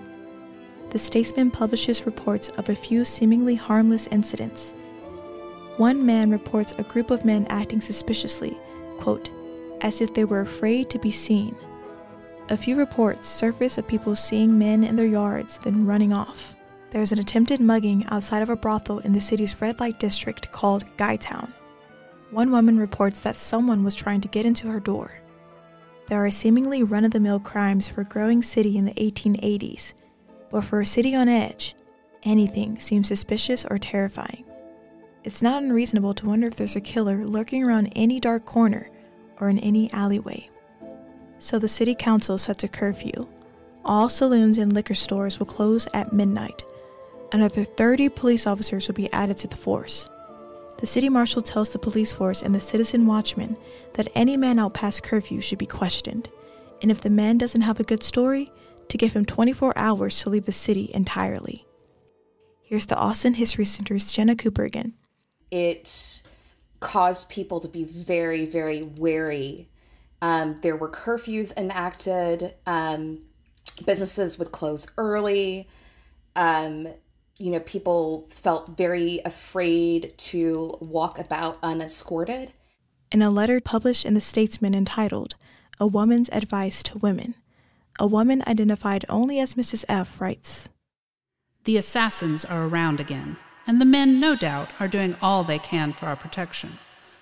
The 0.90 1.00
Statesman 1.00 1.50
publishes 1.50 2.06
reports 2.06 2.50
of 2.50 2.68
a 2.68 2.76
few 2.76 3.06
seemingly 3.06 3.56
harmless 3.56 4.08
incidents. 4.08 4.74
One 5.78 6.06
man 6.06 6.30
reports 6.30 6.74
a 6.74 6.84
group 6.84 7.12
of 7.12 7.24
men 7.24 7.48
acting 7.50 7.82
suspiciously, 7.82 8.58
quote, 8.98 9.32
as 9.80 10.02
if 10.02 10.14
they 10.14 10.26
were 10.26 10.42
afraid 10.42 10.90
to 10.90 11.00
be 11.00 11.12
seen. 11.12 11.56
A 12.50 12.58
few 12.58 12.76
reports 12.76 13.30
surface 13.30 13.78
of 13.78 13.88
people 13.88 14.16
seeing 14.16 14.60
men 14.60 14.84
in 14.84 14.98
their 14.98 15.06
yards, 15.06 15.58
then 15.60 15.86
running 15.86 16.12
off. 16.12 16.56
There 16.92 17.02
is 17.02 17.12
an 17.12 17.20
attempted 17.20 17.60
mugging 17.60 18.06
outside 18.08 18.42
of 18.42 18.50
a 18.50 18.56
brothel 18.56 19.00
in 19.00 19.14
the 19.14 19.22
city's 19.22 19.60
red 19.62 19.80
light 19.80 20.00
district 20.00 20.52
called 20.52 20.86
Guytown. 20.98 21.52
One 22.32 22.52
woman 22.52 22.78
reports 22.78 23.22
that 23.22 23.36
someone 23.36 23.84
was 23.84 23.96
trying 23.96 24.22
to 24.22 24.28
get 24.28 24.46
into 24.46 24.68
her 24.68 24.80
door. 24.80 25.12
There 26.08 26.24
are 26.24 26.32
seemingly 26.32 26.84
run 26.84 27.06
of 27.06 27.12
the 27.12 27.20
mill 27.20 27.40
crimes 27.40 27.90
for 27.90 28.02
a 28.02 28.06
growing 28.06 28.42
city 28.44 28.78
in 28.78 28.86
the 28.86 28.94
1880s, 28.94 29.94
but 30.50 30.64
for 30.64 30.82
a 30.82 30.86
city 30.86 31.16
on 31.16 31.30
edge, 31.30 31.76
anything 32.24 32.80
seems 32.80 33.08
suspicious 33.08 33.66
or 33.66 33.80
terrifying. 33.80 34.44
It's 35.24 35.42
not 35.42 35.64
unreasonable 35.64 36.14
to 36.16 36.28
wonder 36.28 36.48
if 36.48 36.56
there's 36.56 36.76
a 36.76 36.82
killer 36.82 37.26
lurking 37.26 37.64
around 37.64 37.94
any 37.96 38.20
dark 38.20 38.46
corner 38.46 38.90
or 39.40 39.50
in 39.50 39.60
any 39.60 39.92
alleyway 39.94 40.50
so 41.42 41.58
the 41.58 41.68
city 41.68 41.96
council 41.96 42.38
sets 42.38 42.64
a 42.64 42.68
curfew. 42.68 43.28
All 43.84 44.10
saloons 44.10 44.60
and 44.60 44.72
liquor 44.72 44.94
stores 44.94 45.40
will 45.40 45.48
close 45.48 45.88
at 45.94 46.14
midnight. 46.14 46.64
Another 47.32 47.64
30 47.64 48.10
police 48.10 48.46
officers 48.46 48.88
will 48.88 48.96
be 48.96 49.12
added 49.12 49.38
to 49.38 49.48
the 49.48 49.56
force. 49.56 50.10
The 50.78 50.88
city 50.88 51.10
marshal 51.10 51.42
tells 51.42 51.72
the 51.72 51.80
police 51.80 52.12
force 52.12 52.42
and 52.42 52.54
the 52.54 52.62
citizen 52.62 53.06
watchman 53.06 53.56
that 53.94 54.12
any 54.16 54.36
man 54.36 54.60
out 54.60 54.74
past 54.74 55.04
curfew 55.04 55.42
should 55.42 55.60
be 55.60 55.66
questioned, 55.66 56.30
and 56.82 56.92
if 56.92 57.02
the 57.02 57.10
man 57.10 57.38
doesn't 57.38 57.62
have 57.62 57.80
a 57.80 57.86
good 57.86 58.04
story, 58.04 58.52
to 58.90 58.98
give 58.98 59.14
him 59.14 59.24
24 59.24 59.74
hours 59.78 60.22
to 60.22 60.30
leave 60.30 60.46
the 60.46 60.52
city 60.52 60.92
entirely. 60.94 61.66
Here's 62.62 62.88
the 62.88 62.98
Austin 62.98 63.36
History 63.36 63.66
Center's 63.66 64.12
Jenna 64.12 64.36
Cooper 64.36 64.64
again. 64.64 64.94
It 65.50 66.22
caused 66.80 67.30
people 67.30 67.60
to 67.60 67.68
be 67.68 67.84
very, 67.84 68.46
very 68.46 68.84
wary 68.84 69.70
um, 70.22 70.60
there 70.62 70.76
were 70.76 70.90
curfews 70.90 71.56
enacted. 71.58 72.54
Um, 72.66 73.20
businesses 73.86 74.38
would 74.38 74.52
close 74.52 74.88
early. 74.98 75.68
Um, 76.36 76.88
you 77.42 77.52
know, 77.52 77.60
people 77.60 78.28
felt 78.30 78.78
very 78.78 79.20
afraid 79.26 80.14
to 80.18 80.78
walk 80.80 81.18
about 81.18 81.58
unescorted. 81.64 82.52
In 83.12 83.22
a 83.22 83.32
letter 83.32 83.60
published 83.60 84.06
in 84.06 84.14
The 84.14 84.22
Statesman 84.22 84.76
entitled, 84.76 85.36
A 85.80 85.88
Woman's 85.88 86.30
Advice 86.30 86.84
to 86.84 87.00
Women, 87.00 87.36
a 88.00 88.06
woman 88.06 88.44
identified 88.46 89.06
only 89.10 89.40
as 89.40 89.56
Mrs. 89.56 89.84
F 89.90 90.22
writes 90.22 90.70
The 91.64 91.78
assassins 91.78 92.46
are 92.46 92.68
around 92.68 93.00
again, 93.00 93.38
and 93.66 93.82
the 93.82 93.86
men, 93.86 94.20
no 94.20 94.36
doubt, 94.36 94.70
are 94.80 94.88
doing 94.88 95.16
all 95.22 95.44
they 95.44 95.60
can 95.60 95.94
for 95.94 96.06
our 96.06 96.16
protection. 96.16 96.78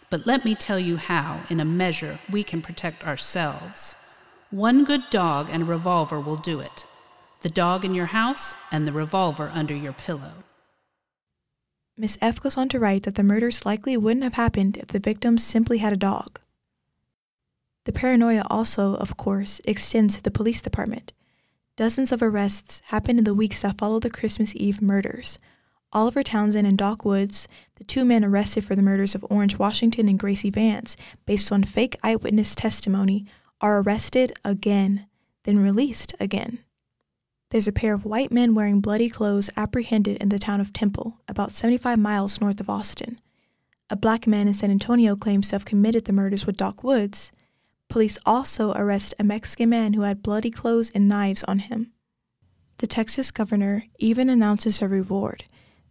But 0.09 0.27
let 0.27 0.43
me 0.43 0.53
tell 0.53 0.79
you 0.79 0.97
how, 0.97 1.41
in 1.49 1.59
a 1.59 1.65
measure, 1.65 2.19
we 2.29 2.43
can 2.43 2.61
protect 2.61 3.07
ourselves. 3.07 3.95
One 4.51 4.83
good 4.83 5.03
dog 5.09 5.47
and 5.51 5.63
a 5.63 5.65
revolver 5.65 6.19
will 6.19 6.37
do 6.37 6.59
it. 6.59 6.85
The 7.41 7.49
dog 7.49 7.85
in 7.85 7.93
your 7.93 8.07
house 8.07 8.55
and 8.71 8.87
the 8.87 8.91
revolver 8.91 9.49
under 9.53 9.73
your 9.73 9.93
pillow. 9.93 10.43
Miss 11.97 12.17
F 12.21 12.39
goes 12.39 12.57
on 12.57 12.69
to 12.69 12.79
write 12.79 13.03
that 13.03 13.15
the 13.15 13.23
murders 13.23 13.65
likely 13.65 13.95
wouldn't 13.97 14.23
have 14.23 14.33
happened 14.33 14.77
if 14.77 14.87
the 14.87 14.99
victims 14.99 15.43
simply 15.43 15.77
had 15.77 15.93
a 15.93 15.97
dog. 15.97 16.39
The 17.85 17.93
paranoia 17.93 18.43
also, 18.49 18.95
of 18.95 19.17
course, 19.17 19.61
extends 19.65 20.17
to 20.17 20.23
the 20.23 20.31
police 20.31 20.61
department. 20.61 21.13
Dozens 21.75 22.11
of 22.11 22.21
arrests 22.21 22.81
happened 22.87 23.19
in 23.19 23.25
the 23.25 23.33
weeks 23.33 23.61
that 23.61 23.77
followed 23.77 24.03
the 24.03 24.09
Christmas 24.09 24.55
Eve 24.55 24.81
murders, 24.81 25.39
Oliver 25.91 26.21
Townsend 26.21 26.67
and 26.67 26.77
Doc 26.77 27.03
Woods, 27.03 27.47
the 27.75 27.83
two 27.83 28.05
men 28.05 28.23
arrested 28.23 28.63
for 28.63 28.75
the 28.75 28.81
murders 28.81 29.15
of 29.15 29.25
Orange 29.29 29.57
Washington 29.57 30.07
and 30.07 30.19
Gracie 30.19 30.51
Vance, 30.51 30.95
based 31.25 31.51
on 31.51 31.63
fake 31.63 31.97
eyewitness 32.03 32.53
testimony, 32.53 33.25
are 33.59 33.81
arrested 33.81 34.31
again, 34.45 35.07
then 35.45 35.57
released 35.57 36.13
again. 36.19 36.59
There's 37.51 37.67
a 37.67 37.71
pair 37.71 37.95
of 37.95 38.05
white 38.05 38.31
men 38.31 38.53
wearing 38.53 38.79
bloody 38.79 39.09
clothes 39.09 39.49
apprehended 39.57 40.17
in 40.17 40.29
the 40.29 40.37
town 40.37 40.61
of 40.61 40.71
Temple, 40.71 41.19
about 41.27 41.51
75 41.51 41.97
miles 41.97 42.39
north 42.39 42.59
of 42.59 42.69
Austin. 42.69 43.19
A 43.89 43.95
black 43.95 44.27
man 44.27 44.47
in 44.47 44.53
San 44.53 44.69
Antonio 44.69 45.15
claims 45.15 45.49
to 45.49 45.55
have 45.55 45.65
committed 45.65 46.05
the 46.05 46.13
murders 46.13 46.45
with 46.45 46.57
Doc 46.57 46.83
Woods. 46.83 47.31
Police 47.87 48.19
also 48.23 48.71
arrest 48.73 49.15
a 49.17 49.23
Mexican 49.23 49.69
man 49.69 49.93
who 49.93 50.01
had 50.01 50.21
bloody 50.21 50.51
clothes 50.51 50.91
and 50.93 51.09
knives 51.09 51.43
on 51.45 51.57
him. 51.57 51.91
The 52.77 52.87
Texas 52.87 53.31
governor 53.31 53.85
even 53.97 54.29
announces 54.29 54.79
a 54.79 54.87
reward 54.87 55.45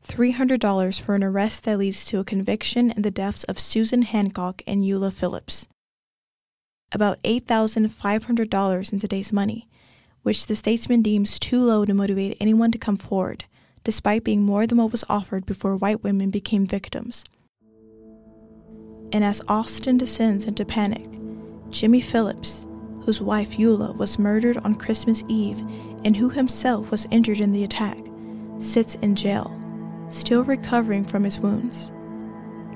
$300 0.07 1.01
for 1.01 1.17
an 1.17 1.25
arrest 1.25 1.65
that 1.65 1.79
leads 1.79 2.05
to 2.05 2.21
a 2.21 2.25
conviction 2.25 2.93
in 2.93 3.03
the 3.03 3.11
deaths 3.11 3.43
of 3.45 3.59
Susan 3.59 4.03
Hancock 4.03 4.63
and 4.65 4.85
Eula 4.85 5.13
Phillips. 5.13 5.67
About 6.93 7.21
$8,500 7.25 8.93
in 8.93 9.01
today's 9.01 9.33
money, 9.33 9.69
which 10.23 10.47
the 10.47 10.57
statesman 10.57 11.03
deems 11.03 11.39
too 11.39 11.61
low 11.61 11.85
to 11.85 11.95
motivate 11.95 12.37
anyone 12.41 12.71
to 12.73 12.79
come 12.79 12.97
forward, 12.97 13.45
despite 13.85 14.25
being 14.25 14.43
more 14.43 14.67
than 14.67 14.79
what 14.79 14.93
was 14.93 15.05
offered 15.09 15.47
before 15.47 15.77
white 15.77 16.03
women 16.03 16.31
became 16.31 16.67
victims. 16.67 17.25
And 19.13 19.25
as 19.25 19.43
Austin 19.49 19.97
descends 19.97 20.45
into 20.45 20.65
panic, 20.65 21.09
Jimmy 21.71 22.01
Phillips, 22.01 22.67
whose 23.03 23.23
wife 23.23 23.57
Eula 23.57 23.97
was 23.97 24.19
murdered 24.19 24.59
on 24.59 24.75
Christmas 24.75 25.25
Eve 25.29 25.61
and 26.05 26.17
who 26.17 26.29
himself 26.29 26.91
was 26.91 27.07
injured 27.11 27.41
in 27.41 27.53
the 27.53 27.65
attack, 27.65 27.99
sits 28.59 28.97
in 28.97 29.15
jail 29.15 29.59
still 30.11 30.45
recovering 30.45 31.05
from 31.05 31.25
his 31.25 31.39
wounds. 31.41 31.93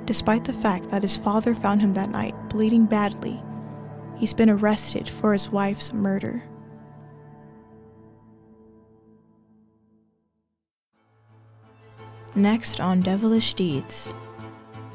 Despite 0.05 0.45
the 0.45 0.53
fact 0.53 0.91
that 0.91 1.03
his 1.03 1.17
father 1.17 1.55
found 1.55 1.81
him 1.81 1.95
that 1.95 2.11
night 2.11 2.35
bleeding 2.49 2.87
badly, 2.87 3.41
he's 4.17 4.35
been 4.35 4.51
arrested 4.51 5.09
for 5.09 5.33
his 5.33 5.51
wife's 5.51 5.93
murder. 5.93 6.43
Next 12.35 12.81
on 12.81 13.03
Devilish 13.03 13.53
Deeds 13.53 14.15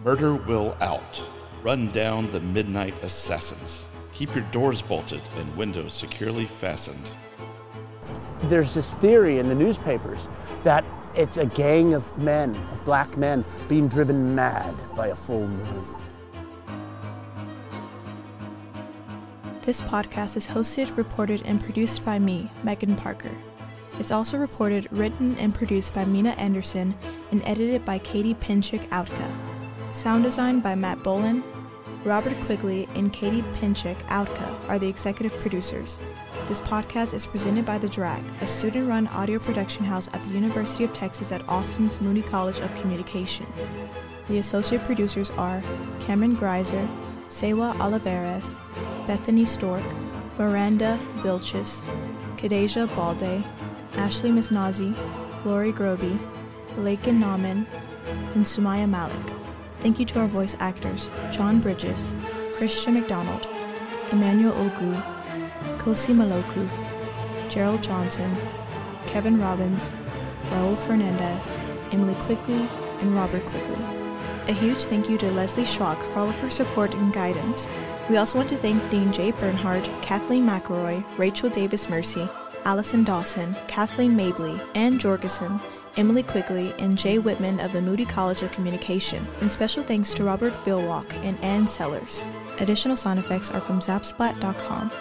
Murder 0.04 0.34
will 0.34 0.76
out. 0.82 1.22
Run 1.62 1.92
down 1.92 2.32
the 2.32 2.40
midnight 2.40 3.04
assassins. 3.04 3.86
Keep 4.12 4.34
your 4.34 4.44
doors 4.46 4.82
bolted 4.82 5.22
and 5.38 5.56
windows 5.56 5.94
securely 5.94 6.48
fastened. 6.48 7.12
There's 8.44 8.74
this 8.74 8.96
theory 8.96 9.38
in 9.38 9.50
the 9.50 9.54
newspapers 9.54 10.28
that 10.64 10.84
it's 11.14 11.38
a 11.38 11.46
gang 11.46 11.94
of 11.94 12.18
men, 12.18 12.56
of 12.74 12.84
black 12.84 13.16
men, 13.18 13.46
being 13.68 13.88
driven 13.88 14.34
mad 14.34 14.74
by 14.96 15.10
a 15.10 15.16
full 15.16 15.48
moon. 15.48 15.96
This 19.62 19.84
podcast 19.84 20.38
is 20.38 20.48
hosted, 20.48 20.98
reported, 20.98 21.44
and 21.46 21.64
produced 21.64 22.04
by 22.04 22.18
me, 22.18 22.50
Megan 22.64 22.96
Parker. 22.96 23.38
It's 24.00 24.12
also 24.12 24.38
reported, 24.38 24.88
written, 24.92 25.36
and 25.38 25.54
produced 25.54 25.96
by 25.96 26.06
Mina 26.06 26.32
Anderson 26.32 26.96
and 27.32 27.42
edited 27.44 27.84
by 27.84 27.98
Katie 28.00 28.36
Pinchik 28.36 28.88
Outka. 28.90 29.36
Sound 29.94 30.24
design 30.24 30.60
by 30.60 30.76
Matt 30.76 31.00
Bolin. 31.00 31.44
Robert 32.04 32.38
Quigley 32.46 32.88
and 32.96 33.12
Katie 33.12 33.42
Pinchik 33.54 33.98
Outka 34.04 34.70
are 34.70 34.78
the 34.78 34.88
executive 34.88 35.34
producers. 35.40 35.98
This 36.48 36.62
podcast 36.62 37.14
is 37.14 37.26
presented 37.26 37.66
by 37.66 37.80
The 37.80 37.90
Drag, 37.90 38.24
a 38.40 38.48
student 38.48 38.88
run 38.88 39.08
audio 39.08 39.40
production 39.40 39.84
house 39.84 40.08
at 40.14 40.24
the 40.24 40.30
University 40.30 40.84
of 40.84 40.94
Texas 40.94 41.32
at 41.32 41.48
Austin's 41.50 42.00
Moody 42.00 42.22
College 42.22 42.60
of 42.60 42.74
Communication. 42.76 43.48
The 44.30 44.38
associate 44.38 44.86
producers 44.86 45.32
are 45.32 45.62
Cameron 46.02 46.38
Greiser, 46.38 46.88
Sewa 47.28 47.76
Oliveras, 47.80 48.60
Bethany 49.08 49.44
Stork, 49.44 49.84
Miranda 50.38 51.00
Vilches, 51.18 51.84
Kadeja 52.38 52.88
Balde, 52.96 53.44
Ashley 53.98 54.32
Misnazi, 54.32 54.96
Lori 55.44 55.72
Groby, 55.72 56.18
Lakin 56.78 57.20
Nauman, 57.20 57.66
and 58.36 58.46
Sumaya 58.46 58.88
Malik. 58.88 59.34
Thank 59.80 60.00
you 60.00 60.06
to 60.06 60.20
our 60.20 60.28
voice 60.28 60.56
actors 60.60 61.10
John 61.32 61.60
Bridges, 61.60 62.14
Christian 62.56 62.94
McDonald, 62.94 63.48
Emmanuel 64.12 64.54
Ogu, 64.54 64.94
Kosi 65.78 66.14
Maloku, 66.14 66.70
Gerald 67.50 67.84
Johnson, 67.84 68.36
Kevin 69.08 69.40
Robbins, 69.40 69.94
Raul 70.52 70.78
Hernandez, 70.86 71.60
Emily 71.92 72.16
Quigley, 72.26 72.68
and 73.02 73.16
Robert 73.16 73.46
Quigley. 73.46 73.84
A 74.48 74.54
huge 74.54 74.84
thank 74.86 75.10
you 75.10 75.18
to 75.18 75.32
Leslie 75.32 75.64
Schrock 75.64 76.02
for 76.14 76.20
all 76.20 76.30
of 76.30 76.40
her 76.40 76.50
support 76.50 76.94
and 76.94 77.14
guidance. 77.14 77.68
We 78.10 78.18
also 78.18 78.38
want 78.38 78.50
to 78.50 78.58
thank 78.58 78.90
Dean 78.90 79.12
Jay 79.12 79.32
Bernhardt, 79.32 79.90
Kathleen 80.02 80.46
McElroy, 80.46 81.04
Rachel 81.18 81.50
Davis 81.50 81.90
Mersey, 81.90 82.30
Allison 82.68 83.06
Dawson, 83.06 83.56
Kathleen 83.70 84.14
Mabley, 84.14 84.60
Ann 84.76 85.00
Jorgensen, 85.00 85.58
Emily 85.96 86.22
Quigley, 86.22 86.74
and 86.80 86.98
Jay 86.98 87.18
Whitman 87.18 87.62
of 87.62 87.72
the 87.72 87.82
Moody 87.82 88.04
College 88.04 88.42
of 88.42 88.52
Communication, 88.52 89.26
and 89.40 89.50
special 89.50 89.84
thanks 89.84 90.14
to 90.16 90.26
Robert 90.26 90.52
Philwalk 90.52 91.10
and 91.24 91.42
Ann 91.42 91.66
Sellers. 91.66 92.26
Additional 92.60 92.98
sound 92.98 93.20
effects 93.20 93.52
are 93.52 93.62
from 93.62 93.80
Zapsplat.com. 93.80 94.92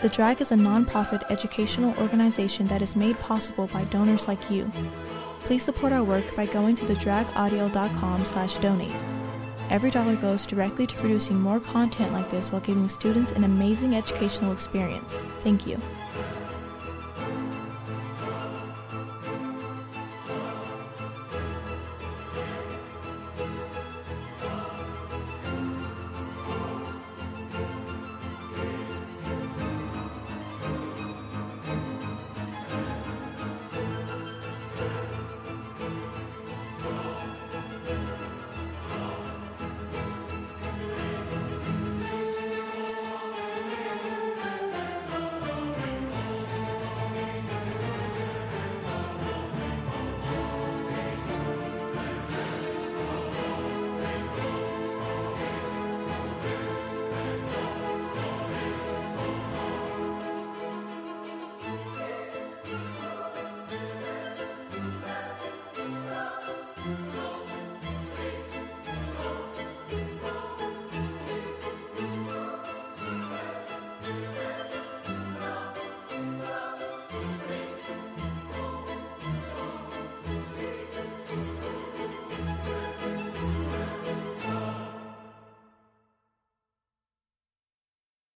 The 0.00 0.08
Drag 0.08 0.40
is 0.40 0.52
a 0.52 0.56
nonprofit 0.56 1.30
educational 1.30 1.94
organization 1.98 2.66
that 2.68 2.80
is 2.80 2.96
made 2.96 3.20
possible 3.20 3.66
by 3.66 3.84
donors 3.84 4.26
like 4.26 4.50
you. 4.50 4.72
Please 5.40 5.64
support 5.64 5.92
our 5.92 6.02
work 6.02 6.34
by 6.34 6.46
going 6.46 6.76
to 6.76 6.86
thedragaudio.com 6.86 8.24
slash 8.24 8.56
donate. 8.56 9.04
Every 9.68 9.90
dollar 9.90 10.16
goes 10.16 10.46
directly 10.46 10.86
to 10.86 10.96
producing 10.96 11.38
more 11.38 11.60
content 11.60 12.14
like 12.14 12.30
this 12.30 12.50
while 12.50 12.62
giving 12.62 12.88
students 12.88 13.32
an 13.32 13.44
amazing 13.44 13.94
educational 13.94 14.52
experience. 14.52 15.18
Thank 15.42 15.66
you. 15.66 15.78